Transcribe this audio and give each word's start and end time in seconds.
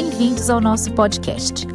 Bem-vindos 0.00 0.48
ao 0.48 0.60
nosso 0.60 0.92
podcast. 0.92 1.66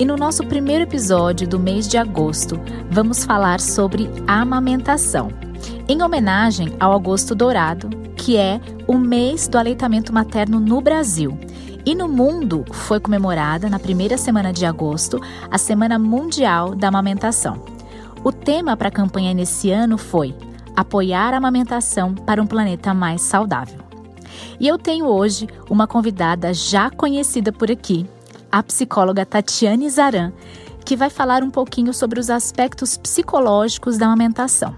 E 0.00 0.04
no 0.04 0.16
nosso 0.16 0.44
primeiro 0.44 0.82
episódio 0.82 1.46
do 1.46 1.60
mês 1.60 1.86
de 1.86 1.96
agosto, 1.96 2.60
vamos 2.90 3.24
falar 3.24 3.60
sobre 3.60 4.10
amamentação, 4.26 5.28
em 5.88 6.02
homenagem 6.02 6.74
ao 6.80 6.92
Agosto 6.92 7.36
Dourado, 7.36 7.88
que 8.16 8.36
é 8.36 8.60
o 8.88 8.98
mês 8.98 9.46
do 9.46 9.56
aleitamento 9.58 10.12
materno 10.12 10.58
no 10.58 10.80
Brasil. 10.80 11.38
E 11.86 11.94
no 11.94 12.08
mundo 12.08 12.64
foi 12.72 12.98
comemorada, 12.98 13.70
na 13.70 13.78
primeira 13.78 14.18
semana 14.18 14.52
de 14.52 14.66
agosto, 14.66 15.20
a 15.48 15.56
Semana 15.56 16.00
Mundial 16.00 16.74
da 16.74 16.88
Amamentação. 16.88 17.62
O 18.24 18.32
tema 18.32 18.76
para 18.76 18.88
a 18.88 18.92
campanha 18.92 19.32
nesse 19.32 19.70
ano 19.70 19.96
foi 19.96 20.34
Apoiar 20.74 21.32
a 21.32 21.36
amamentação 21.36 22.12
para 22.12 22.42
um 22.42 22.46
planeta 22.46 22.92
mais 22.92 23.22
saudável. 23.22 23.87
E 24.60 24.66
eu 24.66 24.76
tenho 24.76 25.06
hoje 25.06 25.46
uma 25.70 25.86
convidada 25.86 26.52
já 26.52 26.90
conhecida 26.90 27.52
por 27.52 27.70
aqui, 27.70 28.04
a 28.50 28.60
psicóloga 28.60 29.24
Tatiane 29.24 29.88
Zaran, 29.88 30.32
que 30.84 30.96
vai 30.96 31.08
falar 31.08 31.44
um 31.44 31.50
pouquinho 31.50 31.94
sobre 31.94 32.18
os 32.18 32.28
aspectos 32.28 32.96
psicológicos 32.96 33.96
da 33.96 34.06
amamentação. 34.06 34.74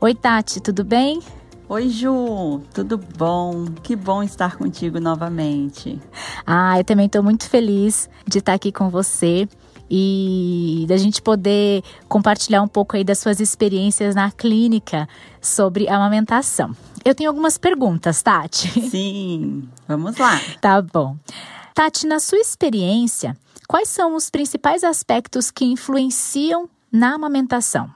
Oi, 0.00 0.14
Tati, 0.14 0.60
tudo 0.60 0.84
bem? 0.84 1.20
Oi, 1.68 1.88
Ju, 1.88 2.62
tudo 2.72 2.96
bom? 2.96 3.64
Que 3.82 3.96
bom 3.96 4.22
estar 4.22 4.56
contigo 4.56 5.00
novamente. 5.00 6.00
Ah, 6.46 6.78
eu 6.78 6.84
também 6.84 7.06
estou 7.06 7.22
muito 7.22 7.48
feliz 7.48 8.08
de 8.26 8.38
estar 8.38 8.54
aqui 8.54 8.70
com 8.70 8.88
você 8.88 9.48
e 9.90 10.86
da 10.88 10.96
gente 10.96 11.20
poder 11.20 11.82
compartilhar 12.08 12.62
um 12.62 12.68
pouco 12.68 12.96
aí 12.96 13.02
das 13.02 13.18
suas 13.18 13.40
experiências 13.40 14.14
na 14.14 14.30
clínica 14.30 15.08
sobre 15.40 15.88
amamentação. 15.88 16.74
Eu 17.08 17.14
tenho 17.14 17.30
algumas 17.30 17.56
perguntas, 17.56 18.20
Tati. 18.20 18.68
Sim, 18.90 19.66
vamos 19.88 20.18
lá. 20.18 20.38
tá 20.60 20.82
bom. 20.82 21.16
Tati, 21.72 22.06
na 22.06 22.20
sua 22.20 22.36
experiência, 22.36 23.34
quais 23.66 23.88
são 23.88 24.14
os 24.14 24.28
principais 24.28 24.84
aspectos 24.84 25.50
que 25.50 25.64
influenciam 25.64 26.68
na 26.92 27.14
amamentação? 27.14 27.90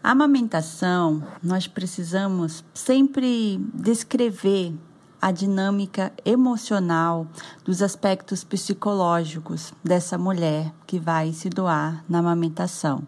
A 0.00 0.12
amamentação, 0.12 1.24
nós 1.42 1.66
precisamos 1.66 2.64
sempre 2.72 3.58
descrever 3.74 4.72
a 5.20 5.32
dinâmica 5.32 6.12
emocional 6.24 7.26
dos 7.64 7.82
aspectos 7.82 8.44
psicológicos 8.44 9.74
dessa 9.82 10.16
mulher 10.16 10.72
que 10.86 11.00
vai 11.00 11.32
se 11.32 11.48
doar 11.48 12.04
na 12.08 12.20
amamentação. 12.20 13.02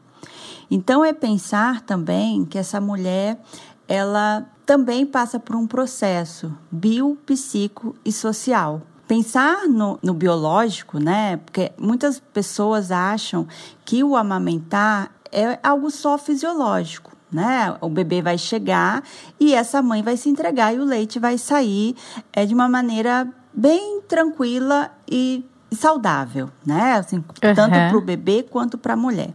Então 0.69 1.05
é 1.05 1.13
pensar 1.13 1.81
também 1.83 2.45
que 2.45 2.59
essa 2.59 2.81
mulher 2.81 3.39
ela 3.87 4.49
também 4.65 5.05
passa 5.05 5.39
por 5.39 5.57
um 5.57 5.67
processo 5.67 6.57
bio, 6.71 7.17
psico 7.27 7.95
e 8.05 8.13
social. 8.13 8.83
Pensar 9.07 9.69
no, 9.69 9.99
no 10.03 10.15
biológico, 10.15 10.99
né? 10.99 11.37
Porque 11.37 11.73
muitas 11.79 12.19
pessoas 12.19 12.91
acham 12.91 13.47
que 13.85 14.03
o 14.03 14.17
amamentar 14.17 15.11
é 15.31 15.59
algo 15.63 15.91
só 15.91 16.17
fisiológico 16.17 17.15
né? 17.35 17.77
O 17.81 17.89
bebê 17.89 18.23
vai 18.23 18.39
chegar 18.39 19.03
e 19.41 19.55
essa 19.55 19.83
mãe 19.83 20.05
vai 20.05 20.17
se 20.17 20.29
entregar 20.29 20.73
e 20.73 20.79
o 20.79 20.85
leite 20.85 21.19
vai 21.19 21.37
sair 21.37 21.97
é, 22.33 22.47
de 22.47 22.55
uma 22.55 22.69
maneira 22.69 23.29
bem 23.53 24.01
tranquila 24.03 24.93
e 25.11 25.45
saudável, 25.73 26.49
né? 26.65 26.93
Assim, 26.93 27.17
uhum. 27.17 27.55
Tanto 27.55 27.73
para 27.73 27.97
o 27.97 28.01
bebê 28.01 28.45
quanto 28.45 28.79
para 28.79 28.95
a 28.95 28.97
mulher. 28.97 29.35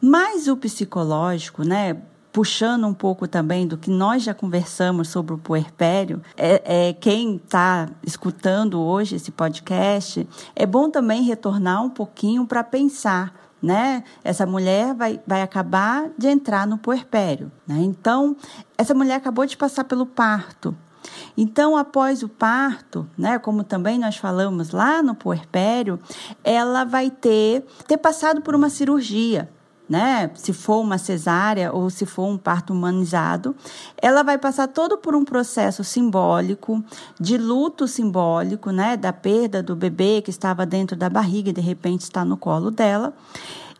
Mas 0.00 0.48
o 0.48 0.56
psicológico, 0.56 1.62
né? 1.62 1.98
Puxando 2.36 2.86
um 2.86 2.92
pouco 2.92 3.26
também 3.26 3.66
do 3.66 3.78
que 3.78 3.88
nós 3.90 4.22
já 4.22 4.34
conversamos 4.34 5.08
sobre 5.08 5.32
o 5.32 5.38
puerpério, 5.38 6.20
é, 6.36 6.88
é 6.88 6.92
quem 6.92 7.36
está 7.36 7.88
escutando 8.02 8.78
hoje 8.78 9.16
esse 9.16 9.30
podcast, 9.30 10.28
é 10.54 10.66
bom 10.66 10.90
também 10.90 11.22
retornar 11.22 11.82
um 11.82 11.88
pouquinho 11.88 12.46
para 12.46 12.62
pensar 12.62 13.34
né? 13.62 14.04
Essa 14.22 14.44
mulher 14.44 14.94
vai, 14.94 15.18
vai 15.26 15.40
acabar 15.40 16.10
de 16.18 16.28
entrar 16.28 16.66
no 16.66 16.76
puerpério, 16.76 17.50
né? 17.66 17.78
Então, 17.80 18.36
essa 18.76 18.92
mulher 18.92 19.14
acabou 19.14 19.46
de 19.46 19.56
passar 19.56 19.84
pelo 19.84 20.04
parto. 20.04 20.76
Então, 21.38 21.74
após 21.74 22.22
o 22.22 22.28
parto, 22.28 23.08
né, 23.16 23.38
como 23.38 23.64
também 23.64 23.98
nós 23.98 24.16
falamos 24.18 24.70
lá 24.70 25.02
no 25.02 25.14
puerpério, 25.14 25.98
ela 26.44 26.84
vai 26.84 27.10
ter 27.10 27.64
ter 27.86 27.96
passado 27.96 28.42
por 28.42 28.54
uma 28.54 28.68
cirurgia, 28.68 29.48
né? 29.88 30.30
Se 30.34 30.52
for 30.52 30.80
uma 30.80 30.98
cesárea 30.98 31.72
ou 31.72 31.88
se 31.90 32.04
for 32.04 32.26
um 32.26 32.36
parto 32.36 32.72
humanizado, 32.72 33.54
ela 33.96 34.22
vai 34.22 34.36
passar 34.36 34.68
todo 34.68 34.98
por 34.98 35.14
um 35.14 35.24
processo 35.24 35.84
simbólico, 35.84 36.82
de 37.20 37.38
luto 37.38 37.86
simbólico, 37.86 38.70
né? 38.70 38.96
Da 38.96 39.12
perda 39.12 39.62
do 39.62 39.76
bebê 39.76 40.20
que 40.22 40.30
estava 40.30 40.66
dentro 40.66 40.96
da 40.96 41.08
barriga 41.08 41.50
e 41.50 41.52
de 41.52 41.60
repente 41.60 42.02
está 42.02 42.24
no 42.24 42.36
colo 42.36 42.70
dela. 42.70 43.14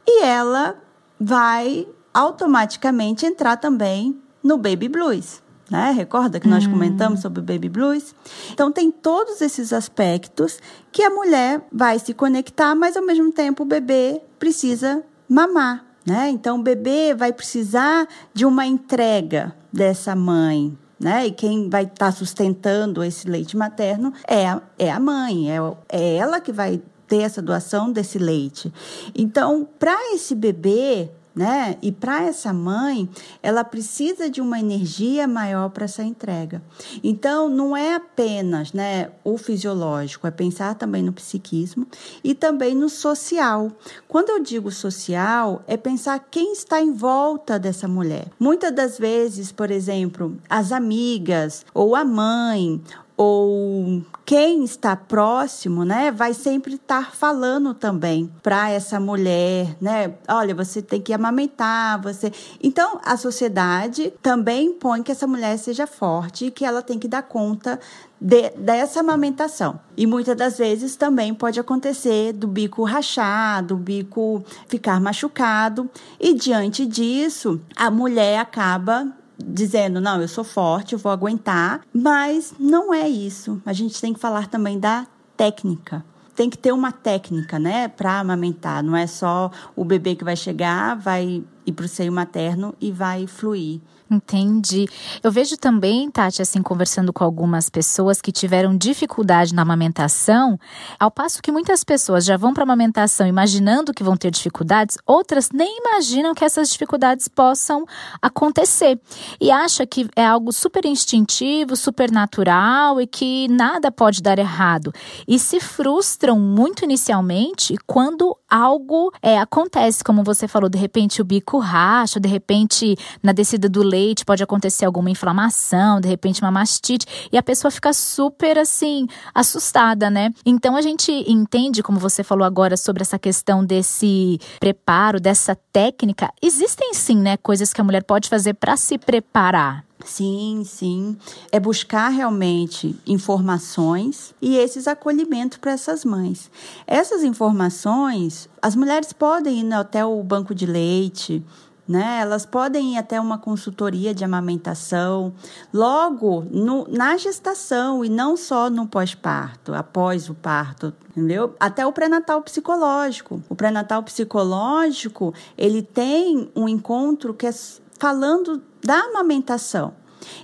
E 0.06 0.22
ela 0.22 0.76
vai 1.18 1.86
automaticamente 2.14 3.26
entrar 3.26 3.56
também 3.56 4.20
no 4.42 4.56
baby 4.56 4.88
blues. 4.88 5.42
Né? 5.68 5.90
Recorda 5.90 6.38
que 6.38 6.46
nós 6.46 6.64
hum. 6.64 6.70
comentamos 6.70 7.20
sobre 7.20 7.40
o 7.40 7.42
baby 7.42 7.68
blues? 7.68 8.14
Então 8.52 8.70
tem 8.70 8.90
todos 8.90 9.40
esses 9.40 9.72
aspectos 9.72 10.60
que 10.92 11.02
a 11.02 11.10
mulher 11.10 11.60
vai 11.72 11.98
se 11.98 12.14
conectar, 12.14 12.74
mas 12.76 12.96
ao 12.96 13.04
mesmo 13.04 13.32
tempo 13.32 13.64
o 13.64 13.66
bebê 13.66 14.22
precisa 14.38 15.02
mamar. 15.28 15.85
Né? 16.06 16.30
Então, 16.30 16.60
o 16.60 16.62
bebê 16.62 17.14
vai 17.14 17.32
precisar 17.32 18.06
de 18.32 18.46
uma 18.46 18.64
entrega 18.64 19.54
dessa 19.72 20.14
mãe. 20.14 20.76
Né? 20.98 21.26
E 21.26 21.30
quem 21.32 21.68
vai 21.68 21.82
estar 21.82 22.06
tá 22.06 22.12
sustentando 22.12 23.02
esse 23.02 23.28
leite 23.28 23.56
materno 23.56 24.12
é 24.26 24.46
a, 24.46 24.62
é 24.78 24.90
a 24.90 25.00
mãe, 25.00 25.50
é, 25.50 25.58
é 25.90 26.16
ela 26.16 26.40
que 26.40 26.52
vai 26.52 26.80
ter 27.06 27.18
essa 27.18 27.42
doação 27.42 27.92
desse 27.92 28.18
leite. 28.18 28.72
Então, 29.14 29.68
para 29.78 30.14
esse 30.14 30.34
bebê, 30.34 31.10
né? 31.36 31.76
E 31.82 31.92
para 31.92 32.22
essa 32.22 32.50
mãe, 32.50 33.06
ela 33.42 33.62
precisa 33.62 34.30
de 34.30 34.40
uma 34.40 34.58
energia 34.58 35.28
maior 35.28 35.68
para 35.68 35.84
essa 35.84 36.02
entrega. 36.02 36.62
Então, 37.04 37.50
não 37.50 37.76
é 37.76 37.94
apenas, 37.94 38.72
né, 38.72 39.10
o 39.22 39.36
fisiológico, 39.36 40.26
é 40.26 40.30
pensar 40.30 40.74
também 40.76 41.02
no 41.02 41.12
psiquismo 41.12 41.86
e 42.24 42.34
também 42.34 42.74
no 42.74 42.88
social. 42.88 43.70
Quando 44.08 44.30
eu 44.30 44.42
digo 44.42 44.72
social, 44.72 45.62
é 45.66 45.76
pensar 45.76 46.18
quem 46.30 46.54
está 46.54 46.80
em 46.80 46.92
volta 46.92 47.58
dessa 47.58 47.86
mulher. 47.86 48.28
Muitas 48.40 48.74
das 48.74 48.98
vezes, 48.98 49.52
por 49.52 49.70
exemplo, 49.70 50.38
as 50.48 50.72
amigas 50.72 51.66
ou 51.74 51.94
a 51.94 52.04
mãe 52.04 52.80
ou 53.16 54.02
quem 54.26 54.64
está 54.64 54.94
próximo, 54.94 55.84
né, 55.84 56.10
vai 56.10 56.34
sempre 56.34 56.74
estar 56.74 57.14
falando 57.14 57.72
também 57.72 58.30
para 58.42 58.70
essa 58.70 59.00
mulher, 59.00 59.76
né? 59.80 60.14
Olha, 60.28 60.54
você 60.54 60.82
tem 60.82 61.00
que 61.00 61.12
amamentar, 61.12 62.02
você. 62.02 62.32
Então, 62.62 63.00
a 63.04 63.16
sociedade 63.16 64.12
também 64.20 64.66
impõe 64.66 65.02
que 65.02 65.12
essa 65.12 65.26
mulher 65.26 65.56
seja 65.58 65.86
forte 65.86 66.46
e 66.46 66.50
que 66.50 66.64
ela 66.64 66.82
tem 66.82 66.98
que 66.98 67.08
dar 67.08 67.22
conta 67.22 67.80
de, 68.20 68.50
dessa 68.50 69.00
amamentação. 69.00 69.80
E 69.96 70.06
muitas 70.06 70.36
das 70.36 70.58
vezes 70.58 70.96
também 70.96 71.32
pode 71.32 71.58
acontecer 71.58 72.32
do 72.32 72.48
bico 72.48 72.84
rachar, 72.84 73.64
do 73.64 73.76
bico 73.76 74.44
ficar 74.68 75.00
machucado, 75.00 75.88
e 76.20 76.34
diante 76.34 76.84
disso, 76.84 77.60
a 77.76 77.90
mulher 77.90 78.40
acaba 78.40 79.10
dizendo, 79.46 80.00
não, 80.00 80.20
eu 80.20 80.28
sou 80.28 80.42
forte, 80.42 80.92
eu 80.92 80.98
vou 80.98 81.12
aguentar, 81.12 81.80
mas 81.94 82.52
não 82.58 82.92
é 82.92 83.08
isso. 83.08 83.62
A 83.64 83.72
gente 83.72 84.00
tem 84.00 84.12
que 84.12 84.18
falar 84.18 84.48
também 84.48 84.78
da 84.78 85.06
técnica. 85.36 86.04
Tem 86.34 86.50
que 86.50 86.58
ter 86.58 86.72
uma 86.72 86.92
técnica, 86.92 87.58
né, 87.58 87.88
para 87.88 88.18
amamentar. 88.18 88.82
Não 88.82 88.96
é 88.96 89.06
só 89.06 89.50
o 89.74 89.84
bebê 89.84 90.14
que 90.14 90.24
vai 90.24 90.36
chegar, 90.36 90.96
vai 90.96 91.42
ir 91.64 91.72
para 91.72 91.86
o 91.86 91.88
seio 91.88 92.12
materno 92.12 92.74
e 92.80 92.90
vai 92.90 93.26
fluir. 93.26 93.80
Entendi. 94.08 94.86
Eu 95.20 95.32
vejo 95.32 95.56
também, 95.56 96.08
Tati, 96.08 96.40
assim, 96.40 96.62
conversando 96.62 97.12
com 97.12 97.24
algumas 97.24 97.68
pessoas 97.68 98.20
que 98.20 98.30
tiveram 98.30 98.76
dificuldade 98.76 99.52
na 99.52 99.62
amamentação, 99.62 100.58
ao 100.98 101.10
passo 101.10 101.42
que 101.42 101.50
muitas 101.50 101.82
pessoas 101.82 102.24
já 102.24 102.36
vão 102.36 102.54
para 102.54 102.62
a 102.62 102.66
amamentação 102.66 103.26
imaginando 103.26 103.92
que 103.92 104.04
vão 104.04 104.16
ter 104.16 104.30
dificuldades, 104.30 104.96
outras 105.04 105.50
nem 105.50 105.78
imaginam 105.78 106.34
que 106.34 106.44
essas 106.44 106.70
dificuldades 106.70 107.26
possam 107.26 107.84
acontecer. 108.22 108.96
E 109.40 109.50
acha 109.50 109.84
que 109.84 110.08
é 110.14 110.24
algo 110.24 110.52
super 110.52 110.84
instintivo, 110.84 111.74
super 111.74 112.12
natural 112.12 113.00
e 113.00 113.08
que 113.08 113.48
nada 113.48 113.90
pode 113.90 114.22
dar 114.22 114.38
errado. 114.38 114.92
E 115.26 115.36
se 115.36 115.58
frustram 115.58 116.38
muito 116.38 116.84
inicialmente 116.84 117.76
quando 117.88 118.36
algo 118.48 119.12
é, 119.20 119.36
acontece, 119.36 120.04
como 120.04 120.22
você 120.22 120.46
falou, 120.46 120.68
de 120.68 120.78
repente 120.78 121.20
o 121.20 121.24
bico 121.24 121.58
racha, 121.58 122.20
de 122.20 122.28
repente 122.28 122.96
na 123.20 123.32
descida 123.32 123.68
do 123.68 123.82
leite 123.82 123.95
leite, 123.96 124.24
pode 124.24 124.42
acontecer 124.42 124.84
alguma 124.84 125.10
inflamação, 125.10 126.00
de 126.00 126.08
repente 126.08 126.42
uma 126.42 126.50
mastite, 126.50 127.06
e 127.32 127.38
a 127.38 127.42
pessoa 127.42 127.70
fica 127.70 127.92
super 127.92 128.58
assim, 128.58 129.06
assustada, 129.34 130.10
né? 130.10 130.30
Então 130.44 130.76
a 130.76 130.82
gente 130.82 131.10
entende, 131.26 131.82
como 131.82 131.98
você 131.98 132.22
falou 132.22 132.44
agora, 132.44 132.76
sobre 132.76 133.02
essa 133.02 133.18
questão 133.18 133.64
desse 133.64 134.38
preparo, 134.60 135.18
dessa 135.18 135.56
técnica. 135.72 136.30
Existem 136.42 136.92
sim, 136.92 137.16
né, 137.16 137.36
coisas 137.36 137.72
que 137.72 137.80
a 137.80 137.84
mulher 137.84 138.04
pode 138.04 138.28
fazer 138.28 138.54
para 138.54 138.76
se 138.76 138.98
preparar. 138.98 139.86
Sim, 140.04 140.62
sim. 140.64 141.16
É 141.50 141.58
buscar 141.58 142.08
realmente 142.10 142.94
informações 143.06 144.34
e 144.40 144.56
esses 144.56 144.86
acolhimentos 144.86 145.58
para 145.58 145.72
essas 145.72 146.04
mães. 146.04 146.50
Essas 146.86 147.24
informações, 147.24 148.48
as 148.62 148.76
mulheres 148.76 149.12
podem 149.12 149.60
ir 149.60 149.72
até 149.72 150.04
o 150.04 150.22
banco 150.22 150.54
de 150.54 150.66
leite, 150.66 151.42
né? 151.88 152.18
Elas 152.20 152.44
podem 152.44 152.94
ir 152.94 152.98
até 152.98 153.20
uma 153.20 153.38
consultoria 153.38 154.14
de 154.14 154.24
amamentação 154.24 155.32
logo 155.72 156.44
no, 156.50 156.86
na 156.88 157.16
gestação 157.16 158.04
e 158.04 158.08
não 158.08 158.36
só 158.36 158.68
no 158.68 158.86
pós-parto, 158.86 159.74
após 159.74 160.28
o 160.28 160.34
parto, 160.34 160.92
entendeu? 161.10 161.54
Até 161.60 161.86
o 161.86 161.92
pré-natal 161.92 162.42
psicológico. 162.42 163.42
O 163.48 163.54
pré-natal 163.54 164.02
psicológico, 164.02 165.32
ele 165.56 165.82
tem 165.82 166.50
um 166.54 166.68
encontro 166.68 167.32
que 167.32 167.46
é 167.46 167.52
falando 167.98 168.62
da 168.84 168.98
amamentação. 169.00 169.94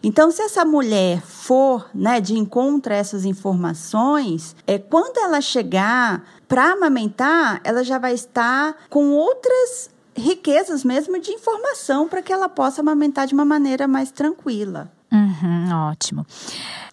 Então, 0.02 0.30
se 0.30 0.42
essa 0.42 0.64
mulher 0.64 1.20
for 1.22 1.88
né, 1.94 2.20
de 2.20 2.34
encontro 2.38 2.92
a 2.92 2.96
essas 2.96 3.24
informações, 3.24 4.54
é, 4.66 4.78
quando 4.78 5.18
ela 5.18 5.40
chegar 5.40 6.24
para 6.46 6.72
amamentar, 6.72 7.60
ela 7.64 7.82
já 7.82 7.98
vai 7.98 8.12
estar 8.12 8.76
com 8.88 9.10
outras 9.12 9.90
riquezas 10.16 10.84
mesmo 10.84 11.18
de 11.20 11.30
informação 11.30 12.08
para 12.08 12.22
que 12.22 12.32
ela 12.32 12.48
possa 12.48 12.80
amamentar 12.80 13.26
de 13.26 13.34
uma 13.34 13.44
maneira 13.44 13.88
mais 13.88 14.10
tranquila. 14.10 14.90
Uhum, 15.12 15.90
ótimo. 15.90 16.26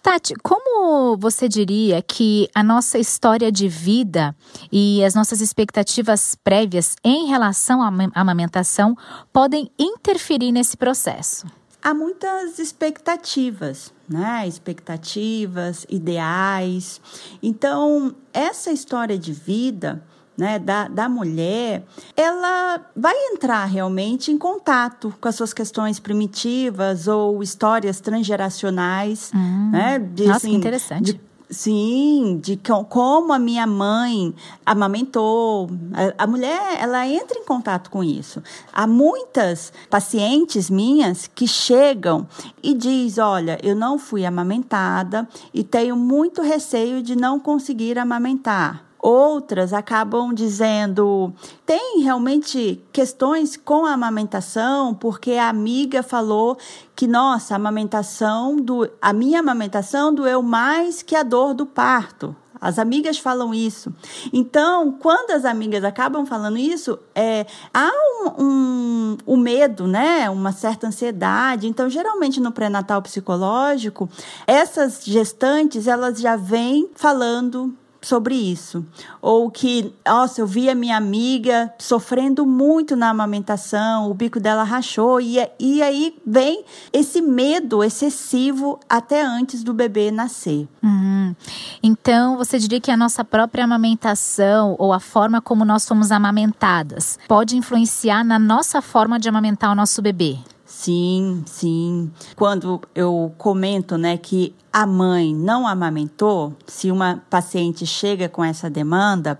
Tati, 0.02 0.34
como 0.42 1.16
você 1.16 1.48
diria 1.48 2.02
que 2.02 2.48
a 2.54 2.62
nossa 2.62 2.98
história 2.98 3.50
de 3.50 3.66
vida 3.66 4.36
e 4.70 5.02
as 5.02 5.14
nossas 5.14 5.40
expectativas 5.40 6.36
prévias 6.44 6.96
em 7.02 7.26
relação 7.26 7.82
à 7.82 7.90
amamentação 8.14 8.94
podem 9.32 9.70
interferir 9.78 10.52
nesse 10.52 10.76
processo? 10.76 11.46
Há 11.82 11.94
muitas 11.94 12.58
expectativas, 12.58 13.90
né? 14.06 14.46
Expectativas, 14.46 15.86
ideais. 15.88 17.00
Então, 17.42 18.14
essa 18.34 18.70
história 18.70 19.18
de 19.18 19.32
vida 19.32 20.02
né, 20.40 20.58
da, 20.58 20.88
da 20.88 21.06
mulher, 21.06 21.84
ela 22.16 22.80
vai 22.96 23.14
entrar 23.30 23.66
realmente 23.66 24.32
em 24.32 24.38
contato 24.38 25.14
com 25.20 25.28
as 25.28 25.34
suas 25.34 25.52
questões 25.52 26.00
primitivas 26.00 27.06
ou 27.06 27.42
histórias 27.42 28.00
transgeracionais. 28.00 29.30
Hum, 29.34 29.70
né, 29.70 29.98
de, 29.98 30.24
nossa, 30.24 30.38
assim, 30.38 30.50
que 30.52 30.56
interessante. 30.56 31.12
De, 31.12 31.20
Sim, 31.50 32.38
de 32.40 32.56
como 32.88 33.32
a 33.32 33.38
minha 33.38 33.66
mãe 33.66 34.32
amamentou. 34.64 35.68
A, 35.92 36.22
a, 36.22 36.26
mulher, 36.26 36.78
ela 36.78 37.04
entra 37.08 37.36
em 37.36 37.44
contato 37.44 37.90
com 37.90 38.04
isso. 38.04 38.40
Há 38.72 38.86
muitas 38.86 39.72
pacientes 39.90 40.70
minhas 40.70 41.26
que 41.26 41.48
chegam 41.48 42.28
e 42.62 42.72
diz, 42.72 43.18
olha, 43.18 43.58
eu 43.64 43.74
não 43.74 43.98
fui 43.98 44.24
amamentada 44.24 45.28
e 45.52 45.64
tenho 45.64 45.96
muito 45.96 46.40
receio 46.40 47.02
de 47.02 47.16
não 47.16 47.40
conseguir 47.40 47.98
amamentar. 47.98 48.89
Outras 49.02 49.72
acabam 49.72 50.34
dizendo: 50.34 51.32
tem 51.64 52.00
realmente 52.02 52.82
questões 52.92 53.56
com 53.56 53.86
a 53.86 53.94
amamentação, 53.94 54.94
porque 54.94 55.32
a 55.32 55.48
amiga 55.48 56.02
falou 56.02 56.58
que, 56.94 57.06
nossa, 57.06 57.54
a 57.54 57.56
amamentação, 57.56 58.56
do, 58.56 58.90
a 59.00 59.12
minha 59.12 59.40
amamentação 59.40 60.14
doeu 60.14 60.42
mais 60.42 61.02
que 61.02 61.16
a 61.16 61.22
dor 61.22 61.54
do 61.54 61.64
parto. 61.64 62.36
As 62.60 62.78
amigas 62.78 63.18
falam 63.18 63.54
isso. 63.54 63.90
Então, 64.30 64.92
quando 64.92 65.30
as 65.30 65.46
amigas 65.46 65.82
acabam 65.82 66.26
falando 66.26 66.58
isso, 66.58 66.98
é, 67.14 67.46
há 67.72 67.90
um, 67.90 68.44
um, 68.44 69.16
um 69.28 69.36
medo, 69.38 69.86
né? 69.86 70.28
Uma 70.28 70.52
certa 70.52 70.86
ansiedade. 70.86 71.66
Então, 71.66 71.88
geralmente 71.88 72.38
no 72.38 72.52
pré-natal 72.52 73.00
psicológico, 73.00 74.10
essas 74.46 75.02
gestantes 75.02 75.86
elas 75.86 76.20
já 76.20 76.36
vêm 76.36 76.90
falando 76.94 77.74
sobre 78.00 78.34
isso. 78.34 78.84
Ou 79.20 79.50
que, 79.50 79.92
nossa, 80.06 80.40
eu 80.40 80.46
vi 80.46 80.68
a 80.68 80.74
minha 80.74 80.96
amiga 80.96 81.72
sofrendo 81.78 82.46
muito 82.46 82.96
na 82.96 83.10
amamentação, 83.10 84.10
o 84.10 84.14
bico 84.14 84.40
dela 84.40 84.64
rachou, 84.64 85.20
e, 85.20 85.36
e 85.58 85.82
aí 85.82 86.16
vem 86.26 86.64
esse 86.92 87.20
medo 87.20 87.84
excessivo 87.84 88.80
até 88.88 89.22
antes 89.22 89.62
do 89.62 89.74
bebê 89.74 90.10
nascer. 90.10 90.68
Uhum. 90.82 91.34
Então, 91.82 92.36
você 92.36 92.58
diria 92.58 92.80
que 92.80 92.90
a 92.90 92.96
nossa 92.96 93.24
própria 93.24 93.64
amamentação 93.64 94.74
ou 94.78 94.92
a 94.92 95.00
forma 95.00 95.40
como 95.40 95.64
nós 95.64 95.82
somos 95.82 96.10
amamentadas 96.10 97.18
pode 97.28 97.56
influenciar 97.56 98.24
na 98.24 98.38
nossa 98.38 98.80
forma 98.80 99.18
de 99.18 99.28
amamentar 99.28 99.70
o 99.70 99.74
nosso 99.74 100.00
bebê? 100.00 100.38
Sim, 100.80 101.42
sim. 101.44 102.10
Quando 102.34 102.80
eu 102.94 103.34
comento, 103.36 103.98
né, 103.98 104.16
que 104.16 104.54
a 104.72 104.86
mãe 104.86 105.34
não 105.34 105.66
amamentou, 105.66 106.54
se 106.66 106.90
uma 106.90 107.22
paciente 107.28 107.84
chega 107.84 108.30
com 108.30 108.42
essa 108.42 108.70
demanda, 108.70 109.38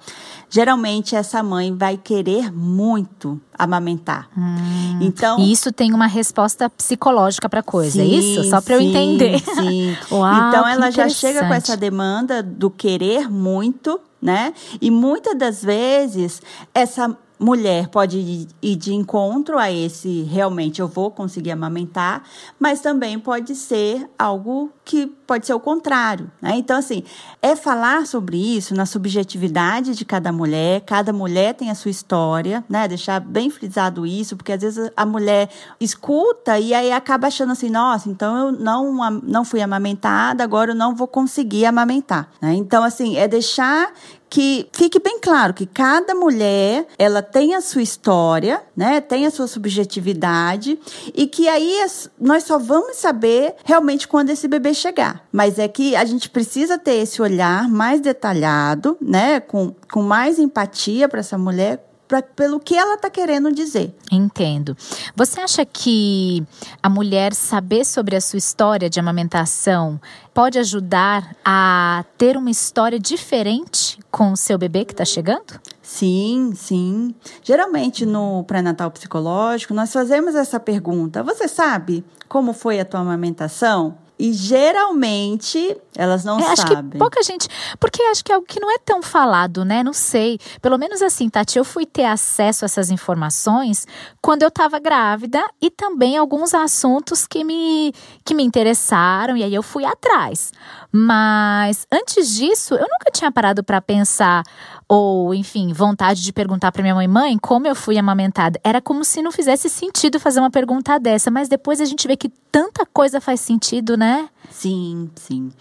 geralmente 0.51 1.17
essa 1.17 1.43
mãe 1.43 1.75
vai 1.75 1.97
querer 1.97 2.53
muito 2.53 3.41
amamentar. 3.59 4.29
Hum, 4.37 4.99
então, 5.01 5.39
isso 5.39 5.73
tem 5.73 5.95
uma 5.95 6.07
resposta 6.07 6.69
psicológica 6.69 7.49
para 7.49 7.61
a 7.61 7.63
coisa, 7.63 8.03
é 8.03 8.05
sim, 8.05 8.15
é 8.17 8.19
isso? 8.19 8.51
Só 8.51 8.61
para 8.61 8.75
eu 8.75 8.83
entender. 8.83 9.41
Sim. 9.41 9.97
Uau, 10.13 10.49
então 10.49 10.69
ela 10.69 10.91
já 10.91 11.09
chega 11.09 11.49
com 11.49 11.55
essa 11.55 11.75
demanda 11.75 12.43
do 12.43 12.69
querer 12.69 13.31
muito, 13.31 13.99
né? 14.21 14.53
E 14.79 14.91
muitas 14.91 15.39
das 15.39 15.65
vezes 15.65 16.43
essa 16.75 17.17
mulher 17.41 17.89
pode 17.89 18.47
ir 18.61 18.77
de 18.77 18.93
encontro 18.93 19.59
a 19.59 19.73
esse 19.73 20.23
realmente 20.25 20.81
eu 20.81 20.87
vou 20.87 21.11
conseguir 21.11 21.51
amamentar, 21.51 22.23
mas 22.59 22.81
também 22.81 23.19
pode 23.19 23.55
ser 23.55 24.09
algo 24.19 24.71
que 24.85 25.07
pode 25.07 25.47
ser 25.47 25.55
o 25.55 25.61
contrário, 25.61 26.31
né? 26.43 26.57
Então 26.57 26.77
assim, 26.77 27.03
é 27.41 27.57
falar 27.57 28.07
sobre 28.07 28.37
isso 28.37 28.75
na 28.75 28.85
subjetividade 28.85 29.95
de 29.95 30.05
cada 30.05 30.31
mulher, 30.31 30.83
cada 30.83 31.13
mulher 31.13 31.55
tem 31.55 31.71
a 31.71 31.75
sua 31.75 31.91
história, 31.91 32.63
né? 32.69 32.87
Deixar 32.87 33.21
bem 33.21 33.49
frisado 33.49 34.05
isso, 34.05 34.37
porque 34.37 34.53
às 34.53 34.61
vezes 34.61 34.91
a 34.95 35.07
mulher 35.07 35.49
escuta 35.81 36.59
e 36.59 36.75
aí 36.75 36.93
acaba 36.93 37.29
achando 37.29 37.53
assim, 37.53 37.71
nossa, 37.71 38.11
então 38.11 38.37
eu 38.37 38.53
não 38.53 39.21
não 39.23 39.45
fui 39.45 39.63
amamentada, 39.63 40.45
agora 40.45 40.73
eu 40.73 40.77
não 40.77 40.95
vou 40.95 41.07
conseguir 41.09 41.65
amamentar, 41.65 42.29
né? 42.43 42.53
Então 42.55 42.85
assim, 42.85 43.17
é 43.17 43.27
deixar 43.27 43.93
que 44.31 44.69
fique 44.73 45.01
bem 45.01 45.19
claro 45.19 45.53
que 45.53 45.67
cada 45.67 46.15
mulher 46.15 46.87
ela 46.97 47.21
tem 47.21 47.57
a 47.57 47.61
sua 47.61 47.83
história, 47.83 48.63
né? 48.77 49.01
Tem 49.01 49.27
a 49.27 49.31
sua 49.31 49.49
subjetividade 49.49 50.79
e 51.13 51.27
que 51.27 51.49
aí 51.49 51.85
nós 52.19 52.45
só 52.45 52.57
vamos 52.57 52.97
saber 52.97 53.57
realmente 53.65 54.07
quando 54.07 54.31
esse 54.31 54.47
bebê 54.47 54.73
chegar. 54.73 55.27
Mas 55.33 55.59
é 55.59 55.67
que 55.67 55.97
a 55.97 56.05
gente 56.05 56.31
precisa 56.31 56.79
ter 56.79 56.95
esse 56.95 57.21
olhar 57.21 57.69
mais 57.69 58.01
detalhado, 58.01 58.97
né? 59.01 59.41
Com, 59.41 59.75
com 59.93 60.01
mais 60.01 60.39
empatia 60.39 61.09
para 61.09 61.19
essa 61.19 61.37
mulher, 61.37 61.90
pra, 62.11 62.21
pelo 62.21 62.59
que 62.59 62.77
ela 62.77 62.95
está 62.95 63.09
querendo 63.09 63.53
dizer. 63.53 63.97
Entendo. 64.11 64.77
Você 65.15 65.41
acha 65.41 65.65
que 65.65 66.45
a 66.83 66.91
mulher 66.91 67.33
saber 67.33 67.87
sobre 67.87 68.17
a 68.17 68.21
sua 68.21 68.37
história 68.37 68.91
de 68.91 68.99
amamentação 68.99 70.01
pode 70.35 70.59
ajudar 70.59 71.37
a 71.45 72.05
ter 72.19 72.37
uma 72.37 72.51
história 72.51 72.99
diferente 72.99 74.01
com 74.11 74.33
o 74.33 74.37
seu 74.37 74.59
bebê 74.59 74.85
que 74.85 74.93
está 74.93 75.05
chegando? 75.05 75.61
Sim, 75.81 76.53
sim. 76.57 77.15
Geralmente 77.45 78.05
no 78.05 78.43
pré-natal 78.43 78.91
psicológico 78.91 79.73
nós 79.73 79.93
fazemos 79.93 80.35
essa 80.35 80.59
pergunta: 80.59 81.23
Você 81.23 81.47
sabe 81.47 82.05
como 82.29 82.53
foi 82.53 82.81
a 82.81 82.85
tua 82.85 83.01
amamentação? 83.01 83.97
E 84.21 84.35
geralmente 84.35 85.75
elas 85.97 86.27
não 86.27 86.39
é, 86.39 86.55
sabem. 86.55 86.77
Acho 86.77 86.91
que 86.91 86.99
pouca 86.99 87.23
gente. 87.23 87.49
Porque 87.79 88.03
acho 88.03 88.23
que 88.23 88.31
é 88.31 88.35
algo 88.35 88.47
que 88.47 88.61
não 88.61 88.71
é 88.71 88.77
tão 88.77 89.01
falado, 89.01 89.65
né? 89.65 89.83
Não 89.83 89.95
sei. 89.95 90.39
Pelo 90.61 90.77
menos 90.77 91.01
assim, 91.01 91.31
Tati, 91.31 91.57
eu 91.57 91.65
fui 91.65 91.87
ter 91.87 92.05
acesso 92.05 92.63
a 92.63 92.67
essas 92.67 92.91
informações 92.91 93.87
quando 94.21 94.43
eu 94.43 94.49
estava 94.49 94.79
grávida 94.79 95.43
e 95.59 95.71
também 95.71 96.19
alguns 96.19 96.53
assuntos 96.53 97.27
que 97.27 97.43
me, 97.43 97.95
que 98.23 98.35
me 98.35 98.43
interessaram 98.43 99.39
e 99.39 99.43
aí 99.43 99.55
eu 99.55 99.63
fui 99.63 99.87
atrás. 99.87 100.53
Mas 100.93 101.87
antes 101.91 102.29
disso, 102.29 102.75
eu 102.75 102.81
nunca 102.81 103.11
tinha 103.11 103.33
parado 103.33 103.65
para 103.65 103.81
pensar 103.81 104.43
ou, 104.93 105.33
enfim, 105.33 105.73
vontade 105.73 106.21
de 106.21 106.33
perguntar 106.33 106.73
para 106.73 106.83
minha 106.83 106.97
mãe, 106.97 107.07
mãe, 107.07 107.39
como 107.39 107.65
eu 107.65 107.77
fui 107.77 107.97
amamentada. 107.97 108.59
Era 108.65 108.81
como 108.81 109.05
se 109.05 109.23
não 109.23 109.31
fizesse 109.31 109.71
sentido 109.71 110.19
fazer 110.19 110.41
uma 110.41 110.51
pergunta 110.51 110.99
dessa, 110.99 111.31
mas 111.31 111.49
depois 111.49 111.81
a 111.81 111.85
gente 111.85 112.09
vê 112.09 112.17
que 112.17 112.29
tanta 112.51 112.85
coisa 112.85 113.21
faz 113.21 113.39
sentido, 113.39 113.97
né? 113.97 114.29
Sim, 114.51 115.09
sim. 115.15 115.53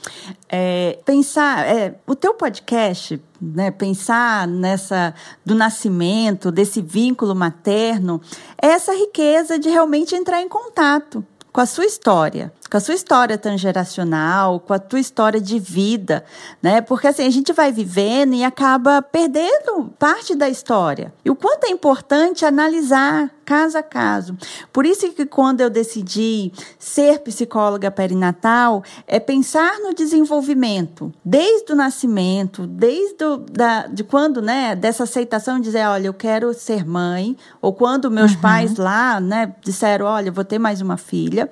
É, 0.49 0.97
pensar, 1.05 1.63
é, 1.67 1.93
o 2.07 2.15
teu 2.15 2.33
podcast, 2.33 3.21
né, 3.39 3.69
pensar 3.69 4.47
nessa 4.47 5.13
do 5.45 5.53
nascimento, 5.53 6.51
desse 6.51 6.81
vínculo 6.81 7.35
materno, 7.35 8.19
é 8.59 8.69
essa 8.69 8.93
riqueza 8.93 9.59
de 9.59 9.69
realmente 9.69 10.15
entrar 10.15 10.41
em 10.41 10.49
contato 10.49 11.23
com 11.53 11.61
a 11.61 11.67
sua 11.67 11.85
história, 11.85 12.51
com 12.69 12.77
a 12.77 12.79
sua 12.79 12.93
história 12.93 13.37
transgeracional, 13.37 14.59
com 14.59 14.73
a 14.73 14.79
tua 14.79 14.99
história 14.99 15.41
de 15.41 15.59
vida, 15.59 16.23
né? 16.61 16.81
Porque 16.81 17.07
assim, 17.07 17.25
a 17.25 17.29
gente 17.29 17.51
vai 17.51 17.71
vivendo 17.71 18.33
e 18.33 18.43
acaba 18.43 19.01
perdendo 19.01 19.91
parte 19.97 20.35
da 20.35 20.47
história. 20.47 21.13
E 21.25 21.29
o 21.29 21.35
quanto 21.35 21.65
é 21.65 21.69
importante 21.69 22.45
analisar 22.45 23.31
caso 23.49 23.79
a 23.79 23.81
caso. 23.81 24.37
Por 24.71 24.85
isso 24.85 25.11
que 25.11 25.25
quando 25.25 25.61
eu 25.61 25.71
decidi 25.71 26.53
ser 26.77 27.17
psicóloga 27.21 27.89
perinatal, 27.89 28.83
é 29.07 29.19
pensar 29.19 29.79
no 29.79 29.91
desenvolvimento, 29.91 31.11
desde 31.25 31.73
o 31.73 31.75
nascimento, 31.75 32.67
desde 32.67 33.23
o, 33.23 33.37
da, 33.37 33.87
de 33.87 34.03
quando, 34.03 34.39
né, 34.39 34.75
dessa 34.75 35.01
aceitação 35.01 35.57
de 35.57 35.63
dizer, 35.63 35.87
olha, 35.87 36.05
eu 36.05 36.13
quero 36.13 36.53
ser 36.53 36.85
mãe, 36.85 37.35
ou 37.59 37.73
quando 37.73 38.11
meus 38.11 38.33
uhum. 38.33 38.41
pais 38.41 38.75
lá, 38.77 39.19
né, 39.19 39.51
disseram, 39.63 40.05
olha, 40.05 40.29
eu 40.29 40.33
vou 40.33 40.45
ter 40.45 40.59
mais 40.59 40.79
uma 40.79 40.97
filha. 40.97 41.49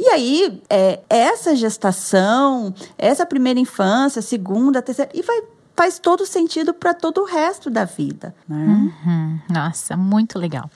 E 0.00 0.08
aí, 0.08 0.53
é, 0.68 1.00
essa 1.08 1.54
gestação, 1.54 2.74
essa 2.96 3.24
primeira 3.26 3.58
infância, 3.60 4.22
segunda, 4.22 4.82
terceira, 4.82 5.10
e 5.14 5.22
vai 5.22 5.42
faz 5.76 5.98
todo 5.98 6.24
sentido 6.24 6.72
para 6.72 6.94
todo 6.94 7.22
o 7.22 7.24
resto 7.24 7.68
da 7.68 7.84
vida. 7.84 8.34
Né? 8.48 8.92
Uhum. 9.04 9.40
Nossa, 9.50 9.96
muito 9.96 10.38
legal. 10.38 10.70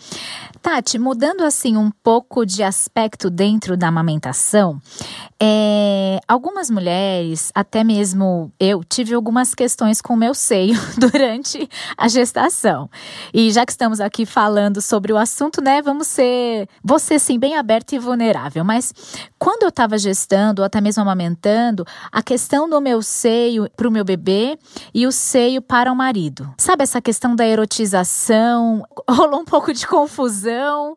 Tati, 0.60 0.98
mudando 0.98 1.42
assim 1.42 1.76
um 1.76 1.90
pouco 1.90 2.44
de 2.44 2.62
aspecto 2.62 3.30
dentro 3.30 3.76
da 3.76 3.88
amamentação, 3.88 4.80
é, 5.40 6.18
algumas 6.26 6.68
mulheres, 6.68 7.52
até 7.54 7.84
mesmo 7.84 8.52
eu, 8.58 8.82
tive 8.82 9.14
algumas 9.14 9.54
questões 9.54 10.00
com 10.02 10.14
o 10.14 10.16
meu 10.16 10.34
seio 10.34 10.78
durante 10.98 11.68
a 11.96 12.08
gestação. 12.08 12.90
E 13.32 13.52
já 13.52 13.64
que 13.64 13.70
estamos 13.70 14.00
aqui 14.00 14.26
falando 14.26 14.80
sobre 14.82 15.12
o 15.12 15.16
assunto, 15.16 15.62
né, 15.62 15.80
vamos 15.80 16.08
ser, 16.08 16.68
você 16.82 17.20
sim, 17.20 17.38
bem 17.38 17.56
aberto 17.56 17.92
e 17.92 17.98
vulnerável. 17.98 18.64
Mas 18.64 18.92
quando 19.38 19.62
eu 19.62 19.68
estava 19.68 19.96
gestando, 19.96 20.62
ou 20.62 20.66
até 20.66 20.80
mesmo 20.80 21.02
amamentando, 21.02 21.86
a 22.10 22.20
questão 22.20 22.68
do 22.68 22.80
meu 22.80 23.00
seio 23.00 23.70
para 23.76 23.86
o 23.86 23.92
meu 23.92 24.04
bebê 24.04 24.58
e 24.92 25.06
o 25.06 25.12
seio 25.12 25.62
para 25.62 25.92
o 25.92 25.96
marido. 25.96 26.52
Sabe 26.58 26.82
essa 26.82 27.00
questão 27.00 27.34
da 27.34 27.46
erotização? 27.46 28.84
Rolou 29.08 29.40
um 29.40 29.44
pouco 29.44 29.72
de 29.72 29.86
confusão 29.86 30.94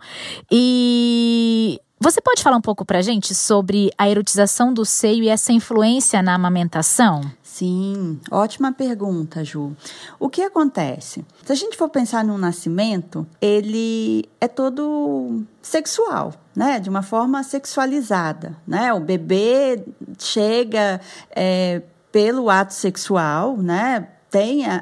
e 0.52 1.80
você 2.04 2.20
pode 2.20 2.42
falar 2.42 2.58
um 2.58 2.62
pouco 2.62 2.84
pra 2.84 3.00
gente 3.04 3.36
sobre 3.36 3.92
a 3.96 4.10
erotização 4.10 4.74
do 4.74 4.84
seio 4.84 5.24
e 5.24 5.30
essa 5.30 5.54
influência 5.54 6.20
na 6.24 6.34
amamentação? 6.34 7.22
Sim, 7.44 8.20
ótima 8.32 8.72
pergunta, 8.72 9.46
Ju. 9.46 9.76
O 10.20 10.28
que 10.28 10.42
acontece? 10.42 11.24
Se 11.46 11.52
a 11.52 11.56
gente 11.56 11.78
for 11.78 11.90
pensar 11.90 12.24
no 12.24 12.40
nascimento, 12.40 13.28
ele 13.40 14.28
é 14.40 14.48
todo 14.48 15.44
sexual, 15.62 16.34
né? 16.56 16.80
De 16.80 16.90
uma 16.90 17.04
forma 17.04 17.44
sexualizada, 17.44 18.58
né? 18.66 18.92
O 18.94 19.00
bebê 19.00 19.86
chega 20.18 21.00
é, 21.36 21.84
pelo 22.12 22.50
ato 22.50 22.74
sexual, 22.74 23.58
né? 23.58 24.08
tem 24.32 24.66
a, 24.66 24.82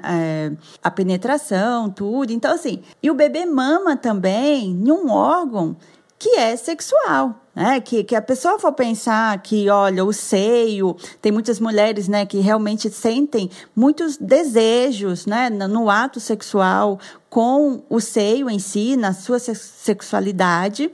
a, 0.83 0.91
penetração, 0.91 1.89
tudo. 1.89 2.31
Então, 2.31 2.53
assim, 2.53 2.83
e 3.01 3.09
o 3.09 3.15
bebê 3.15 3.47
mama 3.47 3.97
também 3.97 4.67
em 4.67 4.91
um 4.91 5.09
órgão 5.09 5.75
que 6.19 6.35
é 6.35 6.55
sexual. 6.55 7.33
Né? 7.55 7.81
Que, 7.81 8.03
que 8.03 8.15
a 8.15 8.21
pessoa 8.21 8.59
for 8.59 8.71
pensar 8.73 9.41
que, 9.41 9.69
olha, 9.69 10.05
o 10.05 10.13
seio, 10.13 10.95
tem 11.21 11.31
muitas 11.31 11.59
mulheres 11.59 12.07
né, 12.07 12.25
que 12.25 12.39
realmente 12.39 12.89
sentem 12.91 13.49
muitos 13.75 14.17
desejos 14.17 15.25
né, 15.25 15.49
no 15.49 15.89
ato 15.89 16.19
sexual 16.19 16.99
com 17.29 17.83
o 17.89 17.99
seio 17.99 18.49
em 18.49 18.59
si, 18.59 18.95
na 18.95 19.13
sua 19.13 19.39
sexualidade, 19.39 20.91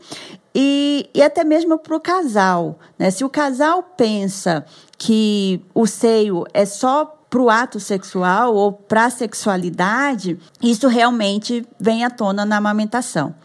e, 0.53 1.09
e 1.13 1.21
até 1.21 1.43
mesmo 1.43 1.77
para 1.77 1.95
o 1.95 1.99
casal. 1.99 2.79
Né? 2.97 3.11
Se 3.11 3.23
o 3.25 3.29
casal 3.29 3.83
pensa 3.83 4.65
que 4.97 5.61
o 5.73 5.85
seio 5.85 6.45
é 6.53 6.65
só 6.65 7.14
para 7.35 7.41
o 7.41 7.49
ato 7.49 7.81
sexual 7.81 8.55
ou 8.55 8.71
para 8.71 9.07
a 9.07 9.09
sexualidade, 9.09 10.39
isso 10.63 10.87
realmente 10.87 11.67
vem 11.77 12.05
à 12.05 12.09
tona 12.09 12.45
na 12.45 12.55
amamentação. 12.55 13.35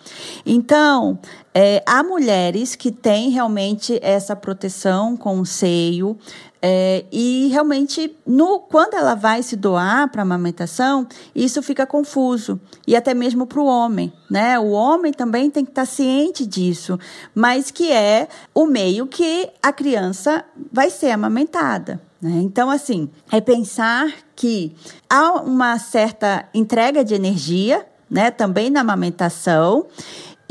Então, 0.46 1.18
é, 1.52 1.82
há 1.84 2.00
mulheres 2.04 2.76
que 2.76 2.92
têm 2.92 3.30
realmente 3.30 3.98
essa 4.00 4.36
proteção 4.36 5.16
com 5.16 5.40
o 5.40 5.44
seio, 5.44 6.16
é, 6.62 7.04
e 7.10 7.48
realmente, 7.50 8.16
no, 8.24 8.60
quando 8.60 8.94
ela 8.94 9.16
vai 9.16 9.42
se 9.42 9.56
doar 9.56 10.08
para 10.08 10.22
a 10.22 10.22
amamentação, 10.22 11.04
isso 11.34 11.60
fica 11.60 11.84
confuso. 11.84 12.60
E 12.86 12.94
até 12.94 13.12
mesmo 13.12 13.44
para 13.44 13.60
o 13.60 13.66
homem. 13.66 14.12
Né? 14.30 14.56
O 14.56 14.70
homem 14.70 15.12
também 15.12 15.50
tem 15.50 15.64
que 15.64 15.72
estar 15.72 15.82
tá 15.82 15.86
ciente 15.86 16.46
disso, 16.46 16.96
mas 17.34 17.72
que 17.72 17.90
é 17.90 18.28
o 18.54 18.66
meio 18.66 19.08
que 19.08 19.50
a 19.60 19.72
criança 19.72 20.44
vai 20.70 20.90
ser 20.90 21.10
amamentada. 21.10 22.00
Né? 22.20 22.40
Então, 22.42 22.70
assim, 22.70 23.08
é 23.32 23.40
pensar 23.40 24.12
que 24.36 24.74
há 25.08 25.40
uma 25.40 25.78
certa 25.78 26.48
entrega 26.52 27.04
de 27.04 27.14
energia, 27.14 27.86
né, 28.10 28.30
também 28.30 28.70
na 28.70 28.80
amamentação, 28.80 29.86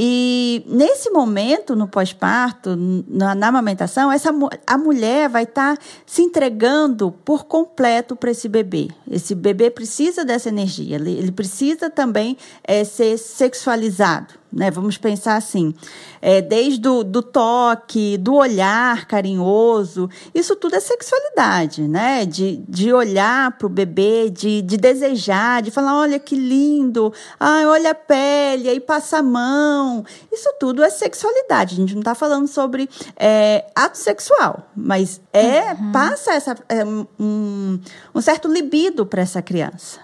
e 0.01 0.63
nesse 0.65 1.09
momento, 1.09 1.75
no 1.75 1.85
pós-parto, 1.85 2.73
na, 2.73 3.35
na, 3.35 3.47
amamentação, 3.49 4.09
essa, 4.09 4.31
a 4.65 4.77
mulher 4.77 5.27
vai 5.27 5.43
estar 5.43 5.75
tá 5.75 5.83
se 6.05 6.21
entregando 6.21 7.11
por 7.11 7.43
completo 7.43 8.15
para 8.15 8.31
esse 8.31 8.47
bebê. 8.47 8.87
Esse 9.11 9.35
bebê 9.35 9.69
precisa 9.69 10.23
dessa 10.23 10.47
energia, 10.47 10.95
ele, 10.95 11.11
ele 11.11 11.33
precisa 11.33 11.89
também 11.89 12.37
é, 12.63 12.85
ser 12.85 13.17
sexualizado 13.17 14.38
né? 14.51 14.71
Vamos 14.71 14.97
pensar 14.97 15.35
assim, 15.35 15.73
é, 16.21 16.41
desde 16.41 16.79
do, 16.79 17.03
do 17.03 17.21
toque, 17.21 18.17
do 18.17 18.33
olhar 18.33 19.05
carinhoso, 19.05 20.09
isso 20.33 20.55
tudo 20.55 20.75
é 20.75 20.79
sexualidade, 20.79 21.87
né? 21.87 22.25
De, 22.25 22.57
de 22.67 22.91
olhar 22.91 23.51
para 23.57 23.67
o 23.67 23.69
bebê, 23.69 24.29
de, 24.29 24.61
de 24.61 24.75
desejar, 24.75 25.61
de 25.61 25.69
falar, 25.69 25.95
olha 25.95 26.17
que 26.17 26.35
lindo, 26.35 27.13
ai, 27.39 27.65
olha 27.65 27.91
a 27.91 27.95
pele, 27.95 28.69
aí 28.69 28.79
passa 28.79 29.19
a 29.19 29.23
mão. 29.23 30.03
Isso 30.31 30.49
tudo 30.59 30.83
é 30.83 30.89
sexualidade. 30.89 31.75
A 31.75 31.77
gente 31.77 31.93
não 31.93 32.01
está 32.01 32.15
falando 32.15 32.47
sobre 32.47 32.89
é, 33.15 33.65
ato 33.75 33.97
sexual, 33.97 34.67
mas 34.75 35.21
é 35.31 35.73
uhum. 35.73 35.91
passa 35.91 36.33
essa, 36.33 36.57
é, 36.67 36.83
um, 36.83 37.79
um 38.15 38.21
certo 38.21 38.51
libido 38.51 39.05
para 39.05 39.21
essa 39.21 39.41
criança. 39.41 39.99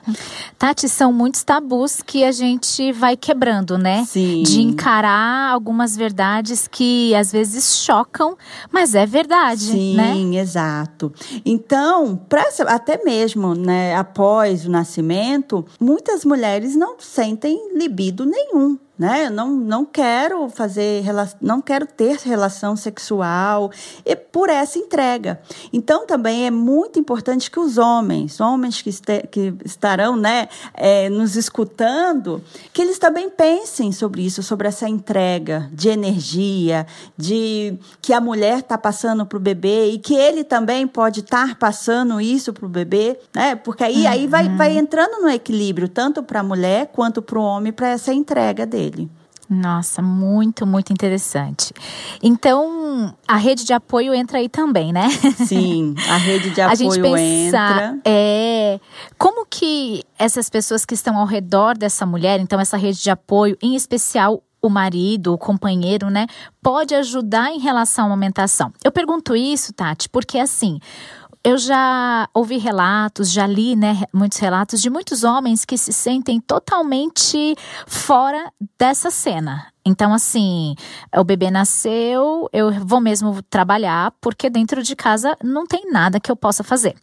Tati, 0.58 0.88
são 0.88 1.12
muitos 1.12 1.44
tabus 1.44 2.02
que 2.02 2.24
a 2.24 2.32
gente 2.32 2.92
vai 2.92 3.18
quebrando, 3.18 3.78
né? 3.78 4.06
Sim 4.06 4.35
de 4.44 4.62
encarar 4.62 5.52
algumas 5.52 5.96
verdades 5.96 6.68
que 6.68 7.14
às 7.16 7.32
vezes 7.32 7.78
chocam, 7.78 8.38
mas 8.72 8.96
é 8.96 9.06
verdade, 9.06 9.72
Sim, 9.72 9.96
né? 9.96 10.14
Sim, 10.14 10.38
exato. 10.38 11.14
Então, 11.46 12.16
pra, 12.16 12.46
até 12.68 13.04
mesmo 13.04 13.54
né, 13.54 13.96
após 13.96 14.66
o 14.66 14.72
nascimento, 14.72 15.66
muitas 15.80 16.26
mulheres 16.26 16.76
não 16.76 16.96
sentem 17.00 17.72
libido 17.78 18.26
nenhum 18.26 18.78
né? 18.98 19.26
Eu 19.28 19.32
não, 19.32 19.52
não 19.52 19.86
quero 19.86 20.48
fazer, 20.50 21.04
não 21.42 21.62
quero 21.62 21.86
ter 21.86 22.18
relação 22.18 22.76
sexual 22.76 23.72
e 24.06 24.16
por 24.16 24.50
essa 24.50 24.80
entrega. 24.80 25.40
Então 25.72 26.06
também 26.06 26.46
é 26.48 26.52
muito 26.52 26.98
importante 26.98 27.52
que 27.52 27.60
os 27.60 27.78
homens, 27.78 28.40
homens 28.40 28.82
que, 28.82 28.90
este, 28.90 29.28
que 29.28 29.54
estarão, 29.66 30.16
né, 30.16 30.48
é, 30.74 31.10
nos 31.10 31.36
escutando, 31.36 32.42
que 32.72 32.82
eles 32.82 32.98
também 32.98 33.30
pensem 33.30 33.92
sobre 33.92 34.26
isso, 34.26 34.42
sobre 34.42 34.68
essa 34.68 34.88
entrega 34.88 35.70
de 35.74 35.90
energia, 35.90 36.88
de 37.18 37.78
que 38.02 38.14
a 38.14 38.22
mulher 38.22 38.60
está 38.60 38.78
passando 38.78 39.26
para 39.26 39.38
o 39.38 39.42
bebê 39.42 39.90
e 39.90 40.00
que 40.00 40.16
ele 40.16 40.44
também 40.44 40.88
pode 40.88 41.20
estar 41.20 41.56
passando 41.56 42.22
isso 42.22 42.54
para 42.54 42.66
o 42.66 42.70
bebê, 42.70 43.20
né? 43.34 43.56
Porque 43.56 43.84
aí, 43.84 44.04
uhum. 44.04 44.10
aí 44.10 44.28
vai, 44.28 44.50
vai 44.56 44.78
entrando 44.78 45.22
no 45.22 45.30
equilíbrio 45.30 45.90
tanto 45.90 46.24
para 46.24 46.40
a 46.40 46.44
mulher 46.44 46.88
quanto 46.94 47.22
para 47.22 47.38
o 47.38 47.42
homem 47.42 47.74
para 47.74 47.90
essa 47.90 48.14
entrega 48.14 48.66
dele 48.66 48.85
dele. 48.90 49.10
Nossa, 49.50 50.02
muito, 50.02 50.66
muito 50.66 50.92
interessante. 50.92 51.72
Então, 52.22 53.16
a 53.28 53.38
rede 53.38 53.64
de 53.64 53.74
apoio 53.74 54.14
entra 54.14 54.40
aí 54.40 54.50
também, 54.50 54.92
né? 54.92 55.08
Sim, 55.46 55.94
a 56.10 56.18
rede 56.18 56.50
de 56.50 56.62
apoio 56.62 56.74
a 56.74 56.76
gente 56.76 57.02
pensar, 57.02 57.94
entra. 57.94 58.02
É, 58.06 58.80
como 59.18 59.46
que 59.46 60.04
essas 60.18 60.50
pessoas 60.50 60.84
que 60.84 60.96
estão 60.96 61.18
ao 61.18 61.26
redor 61.26 61.78
dessa 61.78 62.06
mulher, 62.06 62.40
então 62.40 62.60
essa 62.60 62.78
rede 62.78 63.02
de 63.02 63.10
apoio, 63.12 63.56
em 63.62 63.76
especial 63.76 64.42
o 64.62 64.70
marido, 64.70 65.32
o 65.32 65.38
companheiro, 65.38 66.10
né, 66.10 66.26
pode 66.62 66.96
ajudar 66.96 67.52
em 67.52 67.60
relação 67.60 68.06
à 68.06 68.08
amamentação? 68.08 68.74
Eu 68.84 68.92
pergunto 68.92 69.36
isso, 69.36 69.72
Tati, 69.74 70.10
porque 70.10 70.40
assim, 70.40 70.80
eu 71.46 71.60
já 71.60 72.28
ouvi 72.34 72.58
relatos, 72.58 73.32
já 73.32 73.46
li 73.46 73.76
né, 73.76 74.02
muitos 74.12 74.40
relatos 74.40 74.82
de 74.82 74.90
muitos 74.90 75.24
homens 75.24 75.64
que 75.64 75.78
se 75.78 75.94
sentem 75.94 76.42
totalmente 76.42 77.56
fora 77.86 78.52
dessa 78.80 79.12
cena. 79.12 79.75
Então, 79.88 80.12
assim, 80.16 80.74
o 81.16 81.24
bebê 81.24 81.52
nasceu, 81.52 82.50
eu 82.52 82.72
vou 82.84 83.00
mesmo 83.00 83.40
trabalhar, 83.44 84.12
porque 84.20 84.50
dentro 84.50 84.82
de 84.82 84.96
casa 84.96 85.38
não 85.44 85.68
tem 85.68 85.92
nada 85.92 86.20
que 86.20 86.32
eu 86.32 86.36
possa 86.36 86.64
fazer. 86.64 86.96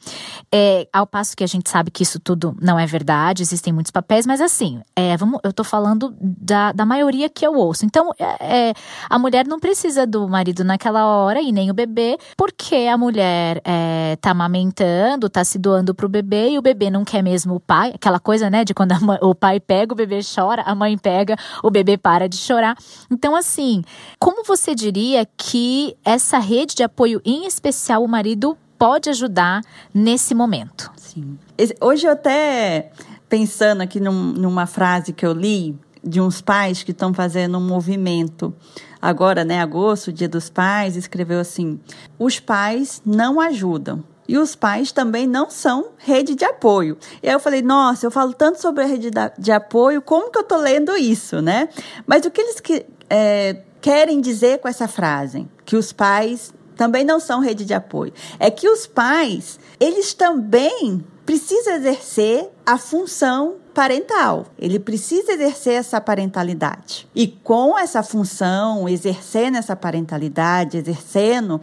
É, 0.53 0.89
ao 0.93 1.07
passo 1.07 1.37
que 1.37 1.45
a 1.45 1.47
gente 1.47 1.71
sabe 1.71 1.93
que 1.93 2.03
isso 2.03 2.19
tudo 2.19 2.57
não 2.61 2.77
é 2.77 2.85
verdade, 2.85 3.41
existem 3.41 3.73
muitos 3.73 3.93
papéis, 3.93 4.27
mas 4.27 4.41
assim, 4.41 4.81
é, 4.97 5.17
vamos, 5.17 5.39
eu 5.45 5.53
tô 5.53 5.63
falando 5.63 6.13
da, 6.21 6.73
da 6.73 6.85
maioria 6.85 7.29
que 7.29 7.47
eu 7.47 7.55
ouço. 7.55 7.87
Então, 7.87 8.11
é, 8.19 8.71
é 8.71 8.75
a 9.09 9.17
mulher 9.17 9.47
não 9.47 9.61
precisa 9.61 10.05
do 10.05 10.29
marido 10.29 10.65
naquela 10.65 11.07
hora 11.07 11.41
e 11.41 11.53
nem 11.53 11.71
o 11.71 11.75
bebê, 11.75 12.19
porque 12.37 12.89
a 12.93 12.99
mulher 12.99 13.63
é, 13.65 14.17
tá 14.21 14.33
amamentando, 14.33 15.31
tá 15.31 15.45
se 15.45 15.57
doando 15.57 15.95
pro 15.95 16.09
bebê 16.09 16.51
e 16.51 16.59
o 16.59 16.63
bebê 16.63 16.91
não 16.91 17.05
quer 17.05 17.23
mesmo 17.23 17.55
o 17.55 17.61
pai, 17.61 17.93
aquela 17.95 18.19
coisa, 18.19 18.51
né, 18.51 18.65
de 18.65 18.75
quando 18.75 19.01
mãe, 19.01 19.19
o 19.23 19.37
pai 19.37 19.61
pega, 19.61 19.93
o 19.93 19.97
bebê 19.97 20.19
chora, 20.35 20.63
a 20.63 20.75
mãe 20.75 20.99
pega, 20.99 21.37
o 21.63 21.71
bebê 21.71 21.97
para 21.97 22.29
de 22.29 22.37
chorar. 22.37 22.72
Então, 23.11 23.35
assim, 23.35 23.83
como 24.19 24.45
você 24.45 24.75
diria 24.75 25.27
que 25.37 25.97
essa 26.05 26.39
rede 26.39 26.75
de 26.75 26.83
apoio, 26.83 27.21
em 27.25 27.47
especial 27.47 28.03
o 28.03 28.09
marido, 28.09 28.57
pode 28.79 29.09
ajudar 29.11 29.63
nesse 29.95 30.35
momento? 30.35 30.91
Sim. 30.97 31.39
Hoje 31.81 32.07
eu 32.07 32.13
até 32.13 32.91
pensando 33.29 33.81
aqui 33.81 34.01
num, 34.01 34.33
numa 34.33 34.67
frase 34.67 35.13
que 35.13 35.25
eu 35.25 35.33
li 35.33 35.79
de 36.05 36.21
uns 36.21 36.41
pais 36.41 36.83
que 36.83 36.91
estão 36.91 37.15
fazendo 37.15 37.59
um 37.59 37.67
movimento 37.67 38.55
agora, 39.01 39.45
né, 39.45 39.61
agosto, 39.61 40.13
Dia 40.13 40.29
dos 40.29 40.49
Pais, 40.49 40.97
escreveu 40.97 41.41
assim: 41.41 41.81
os 42.19 42.39
pais 42.39 43.03
não 43.05 43.41
ajudam. 43.41 44.05
E 44.29 44.39
os 44.39 44.55
pais 44.55 44.93
também 44.93 45.27
não 45.27 45.51
são 45.51 45.91
rede 45.99 46.35
de 46.35 46.45
apoio. 46.45 46.97
E 47.23 47.29
aí 47.29 47.35
eu 47.35 47.41
falei, 47.41 47.63
nossa, 47.63 48.07
eu 48.07 48.11
falo 48.11 48.33
tanto 48.33 48.61
sobre 48.61 48.85
a 48.85 48.87
rede 48.87 49.11
de 49.39 49.53
apoio, 49.53 50.01
como 50.01 50.31
que 50.31 50.39
eu 50.39 50.45
tô 50.45 50.57
lendo 50.57 50.97
isso, 50.97 51.41
né? 51.41 51.69
Mas 52.07 52.25
o 52.25 52.31
que 52.31 52.41
eles 52.41 52.61
que, 52.61 52.87
é, 53.11 53.63
querem 53.81 54.21
dizer 54.21 54.61
com 54.61 54.69
essa 54.69 54.87
frase? 54.87 55.49
Que 55.65 55.77
os 55.77 55.93
pais 55.93 56.55
também 56.77 57.05
não 57.05 57.21
são 57.21 57.41
rede 57.41 57.65
de 57.65 57.75
apoio. 57.75 58.13
É 58.39 58.51
que 58.51 58.69
os 58.69 58.87
pais, 58.87 59.59
eles 59.79 60.15
também 60.15 61.05
precisam 61.25 61.75
exercer 61.75 62.49
a 62.67 62.77
função 62.77 63.57
parental. 63.73 64.47
Ele 64.59 64.79
precisa 64.79 65.33
exercer 65.33 65.75
essa 65.75 66.01
parentalidade. 66.01 67.09
E 67.15 67.27
com 67.27 67.79
essa 67.79 68.03
função, 68.03 68.89
exercendo 68.89 69.57
essa 69.57 69.75
parentalidade, 69.75 70.79
exercendo 70.79 71.61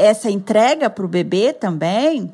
essa 0.00 0.30
entrega 0.30 0.88
para 0.88 1.04
o 1.04 1.08
bebê 1.08 1.52
também, 1.52 2.32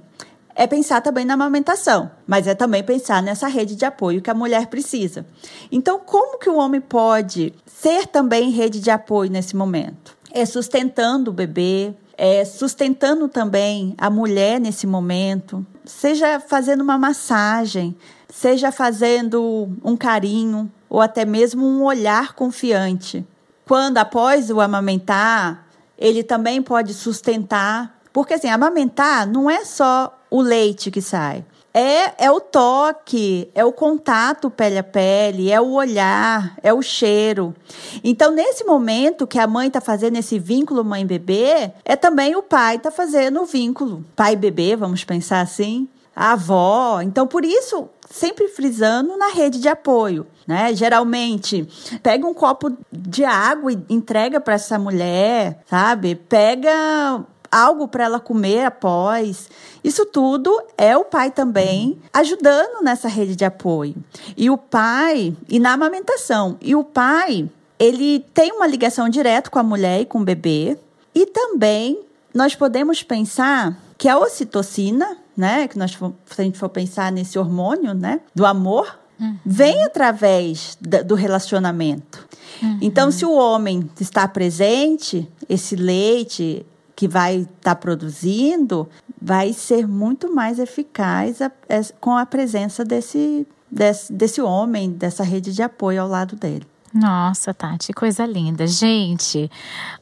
é 0.54 0.66
pensar 0.66 1.02
também 1.02 1.24
na 1.24 1.34
amamentação, 1.34 2.10
mas 2.26 2.46
é 2.46 2.54
também 2.54 2.82
pensar 2.82 3.22
nessa 3.22 3.48
rede 3.48 3.74
de 3.74 3.84
apoio 3.84 4.22
que 4.22 4.30
a 4.30 4.34
mulher 4.34 4.68
precisa. 4.68 5.26
Então, 5.70 5.98
como 5.98 6.38
que 6.38 6.48
o 6.48 6.56
homem 6.56 6.80
pode 6.80 7.52
ser 7.66 8.06
também 8.06 8.50
rede 8.50 8.80
de 8.80 8.90
apoio 8.90 9.30
nesse 9.30 9.54
momento? 9.54 10.16
É 10.32 10.46
sustentando 10.46 11.30
o 11.30 11.34
bebê, 11.34 11.92
é 12.16 12.44
sustentando 12.44 13.28
também 13.28 13.94
a 13.98 14.08
mulher 14.08 14.58
nesse 14.58 14.86
momento, 14.86 15.66
seja 15.84 16.40
fazendo 16.40 16.82
uma 16.82 16.96
massagem, 16.96 17.94
seja 18.32 18.72
fazendo 18.72 19.68
um 19.84 19.96
carinho 19.96 20.70
ou 20.88 21.00
até 21.00 21.24
mesmo 21.24 21.66
um 21.66 21.84
olhar 21.84 22.34
confiante. 22.34 23.26
Quando 23.66 23.98
após 23.98 24.50
o 24.50 24.60
amamentar, 24.60 25.65
ele 25.98 26.22
também 26.22 26.62
pode 26.62 26.94
sustentar. 26.94 28.00
Porque 28.12 28.34
assim, 28.34 28.48
amamentar 28.48 29.26
não 29.26 29.50
é 29.50 29.64
só 29.64 30.18
o 30.30 30.40
leite 30.40 30.90
que 30.90 31.02
sai. 31.02 31.44
É, 31.78 32.24
é 32.24 32.30
o 32.30 32.40
toque, 32.40 33.50
é 33.54 33.62
o 33.62 33.70
contato 33.70 34.48
pele 34.48 34.78
a 34.78 34.82
pele, 34.82 35.52
é 35.52 35.60
o 35.60 35.72
olhar, 35.72 36.56
é 36.62 36.72
o 36.72 36.80
cheiro. 36.80 37.54
Então, 38.02 38.32
nesse 38.32 38.64
momento 38.64 39.26
que 39.26 39.38
a 39.38 39.46
mãe 39.46 39.68
está 39.68 39.78
fazendo 39.78 40.16
esse 40.16 40.38
vínculo 40.38 40.82
mãe-bebê, 40.82 41.72
é 41.84 41.94
também 41.94 42.34
o 42.34 42.42
pai 42.42 42.76
está 42.76 42.90
fazendo 42.90 43.42
o 43.42 43.44
vínculo 43.44 44.02
pai-bebê, 44.16 44.74
vamos 44.74 45.04
pensar 45.04 45.42
assim, 45.42 45.86
a 46.14 46.32
avó. 46.32 47.02
Então, 47.02 47.26
por 47.26 47.44
isso, 47.44 47.90
sempre 48.10 48.48
frisando 48.48 49.16
na 49.16 49.28
rede 49.28 49.60
de 49.60 49.68
apoio 49.68 50.26
né? 50.46 50.72
Geralmente, 50.74 51.66
pega 52.02 52.26
um 52.26 52.32
copo 52.32 52.76
de 52.92 53.24
água 53.24 53.72
e 53.72 53.78
entrega 53.88 54.40
para 54.40 54.54
essa 54.54 54.78
mulher, 54.78 55.62
sabe? 55.68 56.14
Pega 56.14 57.24
algo 57.50 57.88
para 57.88 58.04
ela 58.04 58.20
comer 58.20 58.64
após. 58.64 59.48
Isso 59.82 60.06
tudo 60.06 60.56
é 60.78 60.96
o 60.96 61.04
pai 61.04 61.30
também 61.30 62.00
ajudando 62.12 62.82
nessa 62.82 63.08
rede 63.08 63.34
de 63.34 63.44
apoio. 63.44 63.96
E 64.36 64.48
o 64.48 64.56
pai, 64.56 65.36
e 65.48 65.58
na 65.58 65.72
amamentação, 65.72 66.56
e 66.60 66.76
o 66.76 66.84
pai, 66.84 67.48
ele 67.78 68.20
tem 68.32 68.52
uma 68.52 68.66
ligação 68.66 69.08
direta 69.08 69.50
com 69.50 69.58
a 69.58 69.64
mulher 69.64 70.02
e 70.02 70.06
com 70.06 70.20
o 70.20 70.24
bebê. 70.24 70.78
E 71.14 71.26
também 71.26 72.00
nós 72.32 72.54
podemos 72.54 73.02
pensar 73.02 73.76
que 73.98 74.08
a 74.08 74.18
ocitocina, 74.18 75.16
né, 75.36 75.68
que 75.68 75.78
nós 75.78 75.92
se 75.92 76.40
a 76.40 76.44
gente 76.44 76.58
for 76.58 76.68
pensar 76.68 77.12
nesse 77.12 77.38
hormônio, 77.38 77.94
né, 77.94 78.20
do 78.34 78.46
amor, 78.46 78.98
Uhum. 79.18 79.38
Vem 79.44 79.84
através 79.84 80.76
do 80.80 81.14
relacionamento. 81.14 82.28
Uhum. 82.62 82.78
Então, 82.82 83.10
se 83.10 83.24
o 83.24 83.32
homem 83.32 83.88
está 83.98 84.28
presente, 84.28 85.28
esse 85.48 85.74
leite 85.74 86.66
que 86.94 87.06
vai 87.06 87.36
estar 87.38 87.50
tá 87.62 87.74
produzindo 87.74 88.88
vai 89.20 89.52
ser 89.52 89.86
muito 89.86 90.34
mais 90.34 90.58
eficaz 90.58 91.42
a, 91.42 91.46
a, 91.46 91.50
é, 91.68 91.82
com 92.00 92.16
a 92.16 92.24
presença 92.24 92.84
desse, 92.84 93.46
desse, 93.70 94.12
desse 94.12 94.40
homem, 94.40 94.90
dessa 94.90 95.22
rede 95.22 95.52
de 95.52 95.62
apoio 95.62 96.02
ao 96.02 96.08
lado 96.08 96.36
dele. 96.36 96.66
Nossa, 96.94 97.52
Tati, 97.52 97.92
coisa 97.92 98.24
linda. 98.24 98.66
Gente, 98.66 99.50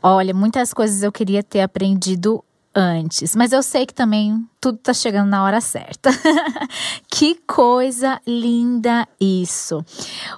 olha, 0.00 0.32
muitas 0.32 0.72
coisas 0.72 1.02
eu 1.02 1.10
queria 1.10 1.42
ter 1.42 1.60
aprendido 1.60 2.44
antes, 2.74 3.36
mas 3.36 3.52
eu 3.52 3.62
sei 3.62 3.86
que 3.86 3.94
também 3.94 4.44
tudo 4.60 4.78
tá 4.78 4.94
chegando 4.94 5.28
na 5.28 5.44
hora 5.44 5.60
certa. 5.60 6.10
que 7.06 7.34
coisa 7.46 8.20
linda 8.26 9.06
isso. 9.20 9.84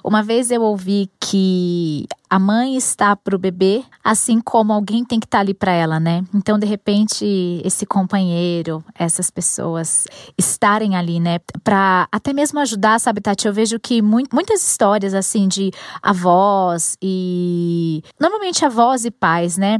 Uma 0.03 0.21
vez 0.21 0.51
eu 0.51 0.61
ouvi 0.61 1.09
que 1.19 2.05
a 2.29 2.37
mãe 2.37 2.75
está 2.75 3.15
pro 3.15 3.39
bebê, 3.39 3.85
assim 4.03 4.41
como 4.41 4.73
alguém 4.73 5.05
tem 5.05 5.17
que 5.17 5.25
estar 5.25 5.37
tá 5.37 5.41
ali 5.41 5.53
para 5.53 5.71
ela, 5.71 5.97
né? 5.97 6.25
Então, 6.33 6.59
de 6.59 6.67
repente, 6.67 7.25
esse 7.63 7.85
companheiro, 7.85 8.83
essas 8.95 9.29
pessoas 9.29 10.07
estarem 10.37 10.97
ali, 10.97 11.21
né, 11.21 11.39
para 11.63 12.07
até 12.11 12.33
mesmo 12.33 12.59
ajudar, 12.59 12.99
sabe, 12.99 13.21
Tati? 13.21 13.47
Eu 13.47 13.53
vejo 13.53 13.79
que 13.79 14.01
muitas 14.01 14.61
histórias 14.61 15.13
assim 15.13 15.47
de 15.47 15.71
avós 16.01 16.97
e 17.01 18.03
normalmente 18.19 18.65
avós 18.65 19.05
e 19.05 19.11
pais, 19.11 19.57
né, 19.57 19.79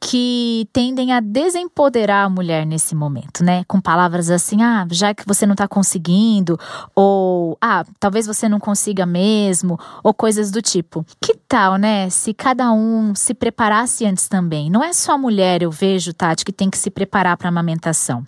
que 0.00 0.68
tendem 0.72 1.12
a 1.12 1.20
desempoderar 1.20 2.26
a 2.26 2.30
mulher 2.30 2.64
nesse 2.64 2.94
momento, 2.94 3.42
né? 3.42 3.64
Com 3.66 3.80
palavras 3.80 4.30
assim, 4.30 4.62
ah, 4.62 4.86
já 4.90 5.12
que 5.12 5.26
você 5.26 5.44
não 5.46 5.54
tá 5.54 5.66
conseguindo, 5.66 6.58
ou 6.94 7.58
ah, 7.60 7.84
talvez 7.98 8.26
você 8.26 8.48
não 8.48 8.60
consiga 8.60 9.04
mesmo, 9.04 9.78
ou 10.02 10.14
coisas 10.14 10.50
do 10.50 10.62
tipo. 10.62 11.04
Que 11.20 11.34
tal, 11.48 11.76
né? 11.76 12.08
Se 12.10 12.32
cada 12.32 12.72
um 12.72 13.14
se 13.14 13.34
preparasse 13.34 14.06
antes 14.06 14.28
também. 14.28 14.70
Não 14.70 14.84
é 14.84 14.92
só 14.92 15.12
a 15.12 15.18
mulher, 15.18 15.62
eu 15.62 15.70
vejo, 15.70 16.12
Tati, 16.12 16.44
que 16.44 16.52
tem 16.52 16.70
que 16.70 16.78
se 16.78 16.90
preparar 16.90 17.36
para 17.36 17.48
a 17.48 17.50
amamentação. 17.50 18.24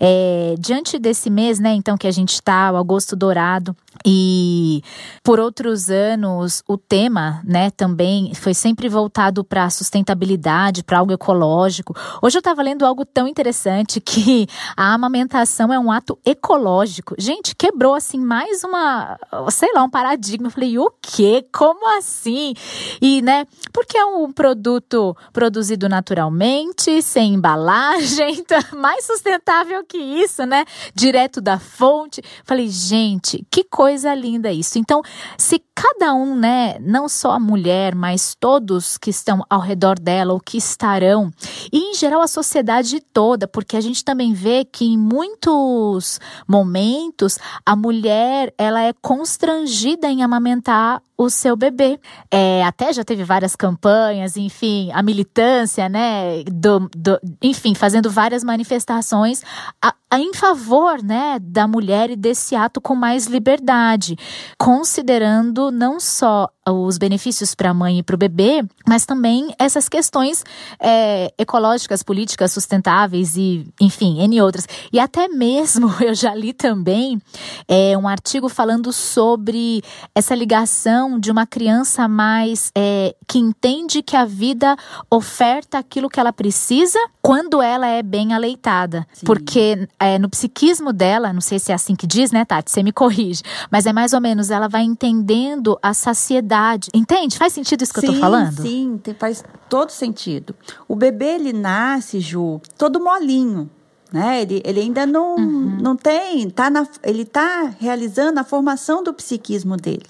É, 0.00 0.54
diante 0.58 0.98
desse 0.98 1.30
mês, 1.30 1.58
né, 1.58 1.74
então, 1.74 1.96
que 1.96 2.06
a 2.06 2.12
gente 2.12 2.42
tá, 2.42 2.72
o 2.72 2.76
agosto 2.76 3.14
dourado, 3.14 3.76
e 4.04 4.82
por 5.22 5.38
outros 5.38 5.90
anos, 5.90 6.62
o 6.66 6.76
tema, 6.76 7.40
né, 7.44 7.70
também 7.70 8.34
foi 8.34 8.54
sempre 8.54 8.88
voltado 8.88 9.44
para 9.44 9.70
sustentabilidade, 9.70 10.82
para 10.82 10.98
algo 10.98 11.12
ecológico. 11.12 11.94
Hoje 12.20 12.36
eu 12.36 12.40
estava 12.40 12.62
lendo 12.62 12.84
algo 12.84 13.04
tão 13.04 13.28
interessante 13.28 14.00
que 14.00 14.46
a 14.76 14.92
amamentação 14.94 15.72
é 15.72 15.78
um 15.78 15.90
ato 15.90 16.18
ecológico. 16.24 17.14
Gente, 17.18 17.54
quebrou 17.54 17.94
assim 17.94 18.18
mais 18.18 18.64
uma, 18.64 19.18
sei 19.50 19.72
lá, 19.72 19.82
um 19.82 19.90
paradigma. 19.90 20.48
Eu 20.48 20.50
falei, 20.50 20.78
o 20.78 20.90
quê? 21.00 21.46
Como 21.52 21.96
assim? 21.96 22.54
E, 23.00 23.22
né, 23.22 23.46
porque 23.72 23.96
é 23.96 24.04
um 24.04 24.32
produto 24.32 25.16
produzido 25.32 25.88
naturalmente, 25.88 27.00
sem 27.02 27.34
embalagem, 27.34 28.36
então 28.40 28.58
é 28.58 28.74
mais 28.74 29.06
sustentável 29.06 29.83
que 29.84 29.98
isso, 29.98 30.44
né? 30.44 30.64
Direto 30.94 31.40
da 31.40 31.58
fonte. 31.58 32.22
Falei, 32.44 32.68
gente, 32.68 33.44
que 33.50 33.64
coisa 33.64 34.14
linda 34.14 34.52
isso. 34.52 34.78
Então, 34.78 35.02
se 35.36 35.62
cada 35.74 36.14
um, 36.14 36.36
né, 36.36 36.78
não 36.80 37.08
só 37.08 37.32
a 37.32 37.40
mulher, 37.40 37.94
mas 37.94 38.36
todos 38.38 38.96
que 38.96 39.10
estão 39.10 39.44
ao 39.50 39.60
redor 39.60 39.98
dela 39.98 40.32
ou 40.32 40.40
que 40.40 40.56
estarão, 40.56 41.32
e 41.72 41.90
em 41.90 41.94
geral 41.94 42.20
a 42.20 42.28
sociedade 42.28 43.00
toda, 43.00 43.48
porque 43.48 43.76
a 43.76 43.80
gente 43.80 44.04
também 44.04 44.32
vê 44.32 44.64
que 44.64 44.84
em 44.84 44.96
muitos 44.96 46.20
momentos 46.46 47.38
a 47.66 47.74
mulher 47.74 48.54
ela 48.56 48.82
é 48.82 48.92
constrangida 48.92 50.08
em 50.08 50.22
amamentar 50.22 51.02
o 51.16 51.30
seu 51.30 51.56
bebê. 51.56 51.98
É, 52.30 52.64
até 52.64 52.92
já 52.92 53.04
teve 53.04 53.22
várias 53.24 53.54
campanhas, 53.54 54.36
enfim, 54.36 54.90
a 54.92 55.02
militância, 55.02 55.88
né, 55.88 56.42
do, 56.44 56.90
do 56.94 57.20
enfim, 57.42 57.74
fazendo 57.74 58.10
várias 58.10 58.42
manifestações 58.42 59.42
a, 59.80 59.94
a, 60.10 60.18
em 60.18 60.34
favor, 60.34 61.02
né, 61.02 61.38
da 61.40 61.66
mulher 61.68 62.10
e 62.10 62.16
desse 62.16 62.56
ato 62.56 62.80
com 62.80 62.94
mais 62.94 63.26
liberdade, 63.26 64.16
considerando 64.58 65.63
trazendo 65.64 65.70
não 65.70 66.00
só 66.00 66.48
os 66.66 66.96
benefícios 66.96 67.54
para 67.54 67.70
a 67.70 67.74
mãe 67.74 67.98
e 67.98 68.02
para 68.02 68.14
o 68.14 68.18
bebê, 68.18 68.64
mas 68.88 69.04
também 69.04 69.54
essas 69.58 69.88
questões 69.88 70.42
é, 70.80 71.32
ecológicas, 71.36 72.02
políticas, 72.02 72.52
sustentáveis 72.52 73.36
e, 73.36 73.66
enfim, 73.80 74.20
N 74.22 74.40
outras. 74.40 74.66
E 74.90 74.98
até 74.98 75.28
mesmo 75.28 75.94
eu 76.00 76.14
já 76.14 76.34
li 76.34 76.52
também 76.52 77.20
é, 77.68 77.96
um 77.98 78.08
artigo 78.08 78.48
falando 78.48 78.92
sobre 78.92 79.82
essa 80.14 80.34
ligação 80.34 81.18
de 81.18 81.30
uma 81.30 81.46
criança 81.46 82.08
mais 82.08 82.72
é, 82.74 83.14
que 83.28 83.38
entende 83.38 84.02
que 84.02 84.16
a 84.16 84.24
vida 84.24 84.74
oferta 85.10 85.78
aquilo 85.78 86.08
que 86.08 86.18
ela 86.18 86.32
precisa 86.32 86.98
quando 87.20 87.60
ela 87.60 87.86
é 87.86 88.02
bem 88.02 88.32
aleitada. 88.32 89.06
Sim. 89.12 89.26
Porque 89.26 89.86
é, 90.00 90.18
no 90.18 90.30
psiquismo 90.30 90.92
dela, 90.92 91.32
não 91.32 91.40
sei 91.40 91.58
se 91.58 91.72
é 91.72 91.74
assim 91.74 91.94
que 91.94 92.06
diz, 92.06 92.30
né, 92.30 92.44
Tati? 92.44 92.70
Você 92.70 92.82
me 92.82 92.92
corrige, 92.92 93.42
mas 93.70 93.86
é 93.86 93.92
mais 93.92 94.12
ou 94.14 94.20
menos 94.20 94.50
ela 94.50 94.68
vai 94.68 94.82
entendendo 94.82 95.53
a 95.82 95.94
saciedade 95.94 96.88
Entende? 96.94 97.36
Faz 97.36 97.52
sentido 97.52 97.82
isso 97.82 97.92
que 97.92 98.00
sim, 98.00 98.06
eu 98.06 98.12
tô 98.14 98.20
falando? 98.20 98.62
Sim, 98.62 99.00
faz 99.18 99.44
todo 99.68 99.90
sentido. 99.90 100.54
O 100.86 100.94
bebê, 100.94 101.34
ele 101.34 101.52
nasce, 101.52 102.20
Ju, 102.20 102.60
todo 102.78 103.02
molinho. 103.02 103.68
Né? 104.12 104.42
Ele, 104.42 104.62
ele 104.64 104.80
ainda 104.80 105.04
não, 105.04 105.36
uhum. 105.36 105.78
não 105.80 105.96
tem, 105.96 106.48
tá 106.48 106.70
na, 106.70 106.86
ele 107.02 107.22
está 107.22 107.74
realizando 107.80 108.38
a 108.38 108.44
formação 108.44 109.02
do 109.02 109.12
psiquismo 109.12 109.76
dele. 109.76 110.06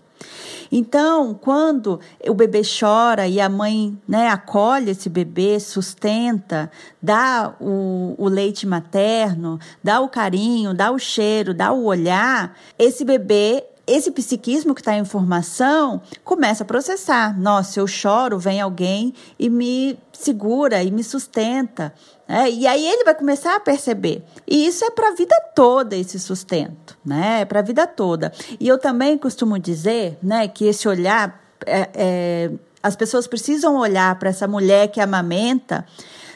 Então, 0.71 1.35
quando 1.35 2.01
o 2.29 2.35
bebê 2.35 2.63
chora 2.63 3.27
e 3.27 3.41
a 3.41 3.49
mãe 3.49 3.97
né, 4.09 4.29
acolhe 4.29 4.91
esse 4.91 5.09
bebê, 5.09 5.59
sustenta, 5.61 6.71
dá 7.03 7.55
o, 7.61 8.15
o 8.19 8.29
leite 8.29 8.67
materno, 8.67 9.59
dá 9.83 10.01
o 10.01 10.09
carinho, 10.09 10.75
dá 10.75 10.91
o 10.91 10.99
cheiro, 10.99 11.55
dá 11.55 11.73
o 11.73 11.85
olhar, 11.85 12.57
esse 12.79 13.05
bebê 13.05 13.65
esse 13.87 14.11
psiquismo 14.11 14.75
que 14.75 14.81
está 14.81 14.97
em 14.97 15.05
formação 15.05 16.01
começa 16.23 16.63
a 16.63 16.67
processar. 16.67 17.39
Nossa, 17.39 17.81
eu 17.81 17.87
choro, 17.87 18.39
vem 18.39 18.61
alguém 18.61 19.15
e 19.39 19.51
me 19.51 19.99
segura 20.13 20.83
e 20.83 20.91
me 20.91 21.05
sustenta. 21.05 21.93
É, 22.27 22.51
e 22.51 22.67
aí 22.67 22.87
ele 22.87 23.05
vai 23.05 23.15
começar 23.15 23.55
a 23.55 23.61
perceber. 23.61 24.23
E 24.47 24.67
isso 24.67 24.85
é 24.85 24.91
para 24.91 25.09
a 25.09 25.15
vida 25.15 25.37
toda, 25.55 25.95
esse 25.95 26.19
sustento, 26.19 26.97
né? 27.05 27.43
É 27.43 27.45
para 27.45 27.61
a 27.61 27.63
vida 27.63 27.87
toda. 27.87 28.33
E 28.59 28.67
eu 28.67 28.79
também 28.79 29.19
costumo 29.19 29.59
dizer 29.59 30.19
né, 30.23 30.49
que 30.49 30.65
esse 30.65 30.89
olhar, 30.89 31.39
é, 31.67 31.91
é, 31.95 32.51
as 32.83 32.97
pessoas 32.97 33.27
precisam 33.27 33.77
olhar 33.77 34.19
para 34.19 34.31
essa 34.31 34.49
mulher 34.49 34.89
que 34.89 35.01
amamenta 35.01 35.85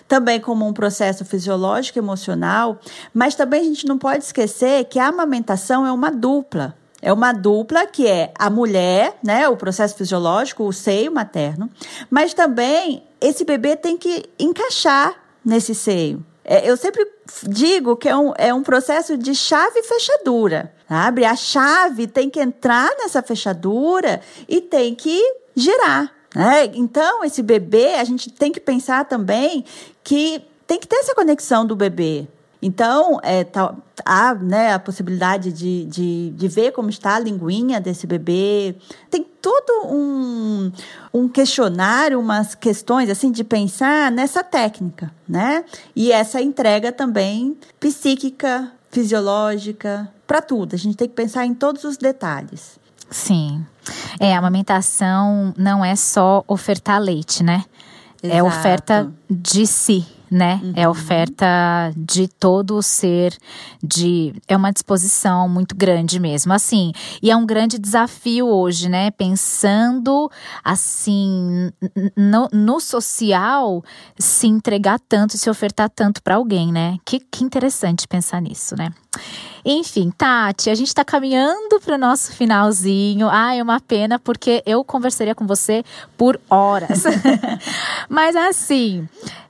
também 0.07 0.41
como 0.41 0.67
um 0.67 0.73
processo 0.73 1.25
fisiológico 1.25 1.99
emocional, 1.99 2.81
mas 3.13 3.35
também 3.35 3.61
a 3.61 3.65
gente 3.65 3.87
não 3.87 3.99
pode 3.99 4.25
esquecer 4.25 4.85
que 4.87 4.99
a 4.99 5.09
amamentação 5.09 5.87
é 5.87 5.93
uma 5.93 6.11
dupla. 6.11 6.75
É 7.01 7.13
uma 7.13 7.33
dupla 7.33 7.87
que 7.87 8.07
é 8.07 8.33
a 8.39 8.51
mulher, 8.51 9.17
né, 9.23 9.49
o 9.49 9.57
processo 9.57 9.95
fisiológico, 9.95 10.65
o 10.65 10.73
seio 10.73 11.13
materno, 11.13 11.71
mas 12.11 12.35
também 12.35 13.05
esse 13.21 13.45
bebê 13.45 13.77
tem 13.77 13.97
que 13.97 14.25
encaixar 14.39 15.15
nesse 15.45 15.75
seio. 15.75 16.25
É, 16.45 16.69
eu 16.69 16.77
sempre 16.77 17.07
digo 17.43 17.95
que 17.95 18.09
é 18.09 18.17
um, 18.17 18.33
é 18.37 18.55
um 18.55 18.63
processo 18.63 19.19
de 19.19 19.35
chave 19.35 19.81
e 19.81 19.83
fechadura, 19.83 20.73
sabe? 20.89 21.25
A 21.25 21.37
chave 21.37 22.07
tem 22.07 22.31
que 22.31 22.41
entrar 22.41 22.91
nessa 22.99 23.23
fechadura 23.23 24.21
e 24.49 24.61
tem 24.61 24.95
que 24.95 25.23
girar. 25.55 26.11
Né? 26.35 26.71
Então, 26.75 27.23
esse 27.25 27.43
bebê, 27.43 27.95
a 27.95 28.05
gente 28.05 28.31
tem 28.31 28.51
que 28.51 28.61
pensar 28.61 29.05
também 29.05 29.65
que 30.03 30.43
tem 30.67 30.79
que 30.79 30.87
ter 30.87 30.97
essa 30.97 31.15
conexão 31.15 31.67
do 31.67 31.77
bebê. 31.77 32.27
Então, 32.61 33.21
é, 33.23 33.45
tá, 33.45 33.75
há 34.05 34.35
né, 34.35 34.73
a 34.73 34.79
possibilidade 34.79 35.53
de, 35.53 35.85
de, 35.85 36.31
de 36.31 36.49
ver 36.49 36.73
como 36.73 36.91
está 36.91 37.15
a 37.15 37.19
linguinha 37.19 37.81
desse 37.81 38.07
bebê. 38.07 38.75
Tem 39.11 39.25
todo 39.41 39.87
um, 39.87 40.73
um 41.15 41.29
questionário, 41.29 42.19
umas 42.19 42.55
questões 42.55 43.09
assim 43.09 43.31
de 43.31 43.45
pensar 43.45 44.11
nessa 44.11 44.43
técnica, 44.43 45.13
né? 45.29 45.65
E 45.95 46.11
essa 46.11 46.41
entrega 46.43 46.91
também 46.91 47.57
psíquica, 47.79 48.73
fisiológica, 48.91 50.13
para 50.27 50.43
tudo. 50.43 50.75
A 50.75 50.79
gente 50.79 50.97
tem 50.97 51.09
que 51.09 51.15
pensar 51.15 51.47
em 51.47 51.55
todos 51.55 51.85
os 51.85 51.97
detalhes. 51.97 52.79
Sim. 53.09 53.65
É, 54.19 54.35
a 54.35 54.39
amamentação 54.39 55.55
não 55.57 55.85
é 55.85 55.95
só 55.95 56.45
ofertar 56.47 57.01
leite, 57.01 57.43
né? 57.43 57.65
Exato. 58.21 58.37
É 58.37 58.43
oferta 58.43 59.13
de 59.31 59.65
si 59.65 60.18
né? 60.31 60.61
Uhum. 60.63 60.73
É 60.77 60.89
oferta 60.89 61.47
de 61.97 62.29
todo 62.29 62.77
o 62.77 62.83
ser, 62.83 63.37
de 63.83 64.35
é 64.47 64.57
uma 64.57 64.73
disposição 64.73 65.49
muito 65.49 65.75
grande 65.75 66.21
mesmo, 66.21 66.53
assim. 66.53 66.93
E 67.23 67.31
é 67.31 67.37
um 67.37 67.47
grande 67.47 67.79
desafio 67.79 68.47
hoje, 68.47 68.89
né? 68.89 69.11
Pensando 69.11 70.31
assim 70.63 71.71
no, 72.17 72.49
no 72.53 72.81
social, 72.81 73.83
se 74.19 74.47
entregar 74.47 74.99
tanto, 75.09 75.37
se 75.39 75.49
ofertar 75.49 75.91
tanto 75.91 76.23
para 76.23 76.37
alguém, 76.37 76.73
né? 76.73 76.97
Que, 77.05 77.21
que 77.21 77.45
interessante 77.45 78.07
pensar 78.07 78.41
nisso, 78.41 78.77
né? 78.77 78.93
Enfim, 79.65 80.11
Tati, 80.17 80.71
a 80.71 80.75
gente 80.75 80.89
está 80.89 81.05
caminhando 81.05 81.81
para 81.81 81.97
o 81.97 81.99
nosso 81.99 82.33
finalzinho. 82.33 83.29
Ah, 83.31 83.55
é 83.55 83.63
uma 83.63 83.81
pena 83.81 84.19
porque 84.19 84.63
eu 84.65 84.85
conversaria 84.85 85.35
com 85.35 85.47
você 85.47 85.85
por 86.17 86.41
horas. 86.49 87.05
Mas 88.09 88.35
assim, 88.37 89.09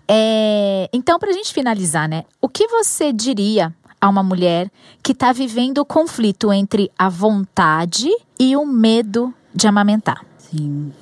é, 0.08 0.88
então, 0.92 1.18
para 1.18 1.28
a 1.28 1.32
gente 1.32 1.52
finalizar, 1.52 2.08
né? 2.08 2.24
O 2.40 2.48
que 2.48 2.66
você 2.66 3.12
diria 3.12 3.74
a 4.00 4.08
uma 4.08 4.22
mulher 4.22 4.70
que 5.02 5.12
está 5.12 5.32
vivendo 5.32 5.78
o 5.78 5.84
conflito 5.84 6.50
entre 6.52 6.90
a 6.98 7.10
vontade 7.10 8.08
e 8.40 8.56
o 8.56 8.64
medo 8.64 9.34
de 9.54 9.66
amamentar? 9.66 10.24
Sim. 10.38 10.92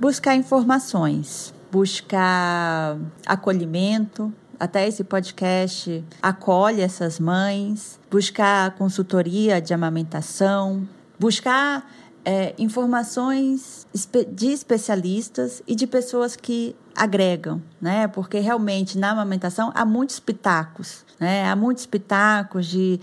Buscar 0.00 0.34
informações, 0.36 1.52
buscar 1.70 2.96
acolhimento. 3.26 4.32
Até 4.58 4.88
esse 4.88 5.04
podcast 5.04 6.02
acolhe 6.22 6.80
essas 6.80 7.20
mães, 7.20 8.00
buscar 8.10 8.70
consultoria 8.70 9.60
de 9.60 9.74
amamentação, 9.74 10.88
buscar 11.18 11.86
é, 12.26 12.52
informações 12.58 13.86
de 14.32 14.48
especialistas 14.48 15.62
e 15.64 15.76
de 15.76 15.86
pessoas 15.86 16.34
que 16.34 16.74
agregam, 16.92 17.62
né? 17.80 18.08
Porque 18.08 18.40
realmente 18.40 18.98
na 18.98 19.12
amamentação 19.12 19.70
há 19.72 19.84
muitos 19.84 20.18
pitacos, 20.18 21.04
né? 21.20 21.48
Há 21.48 21.54
muitos 21.54 21.86
pitacos 21.86 22.66
de 22.66 22.98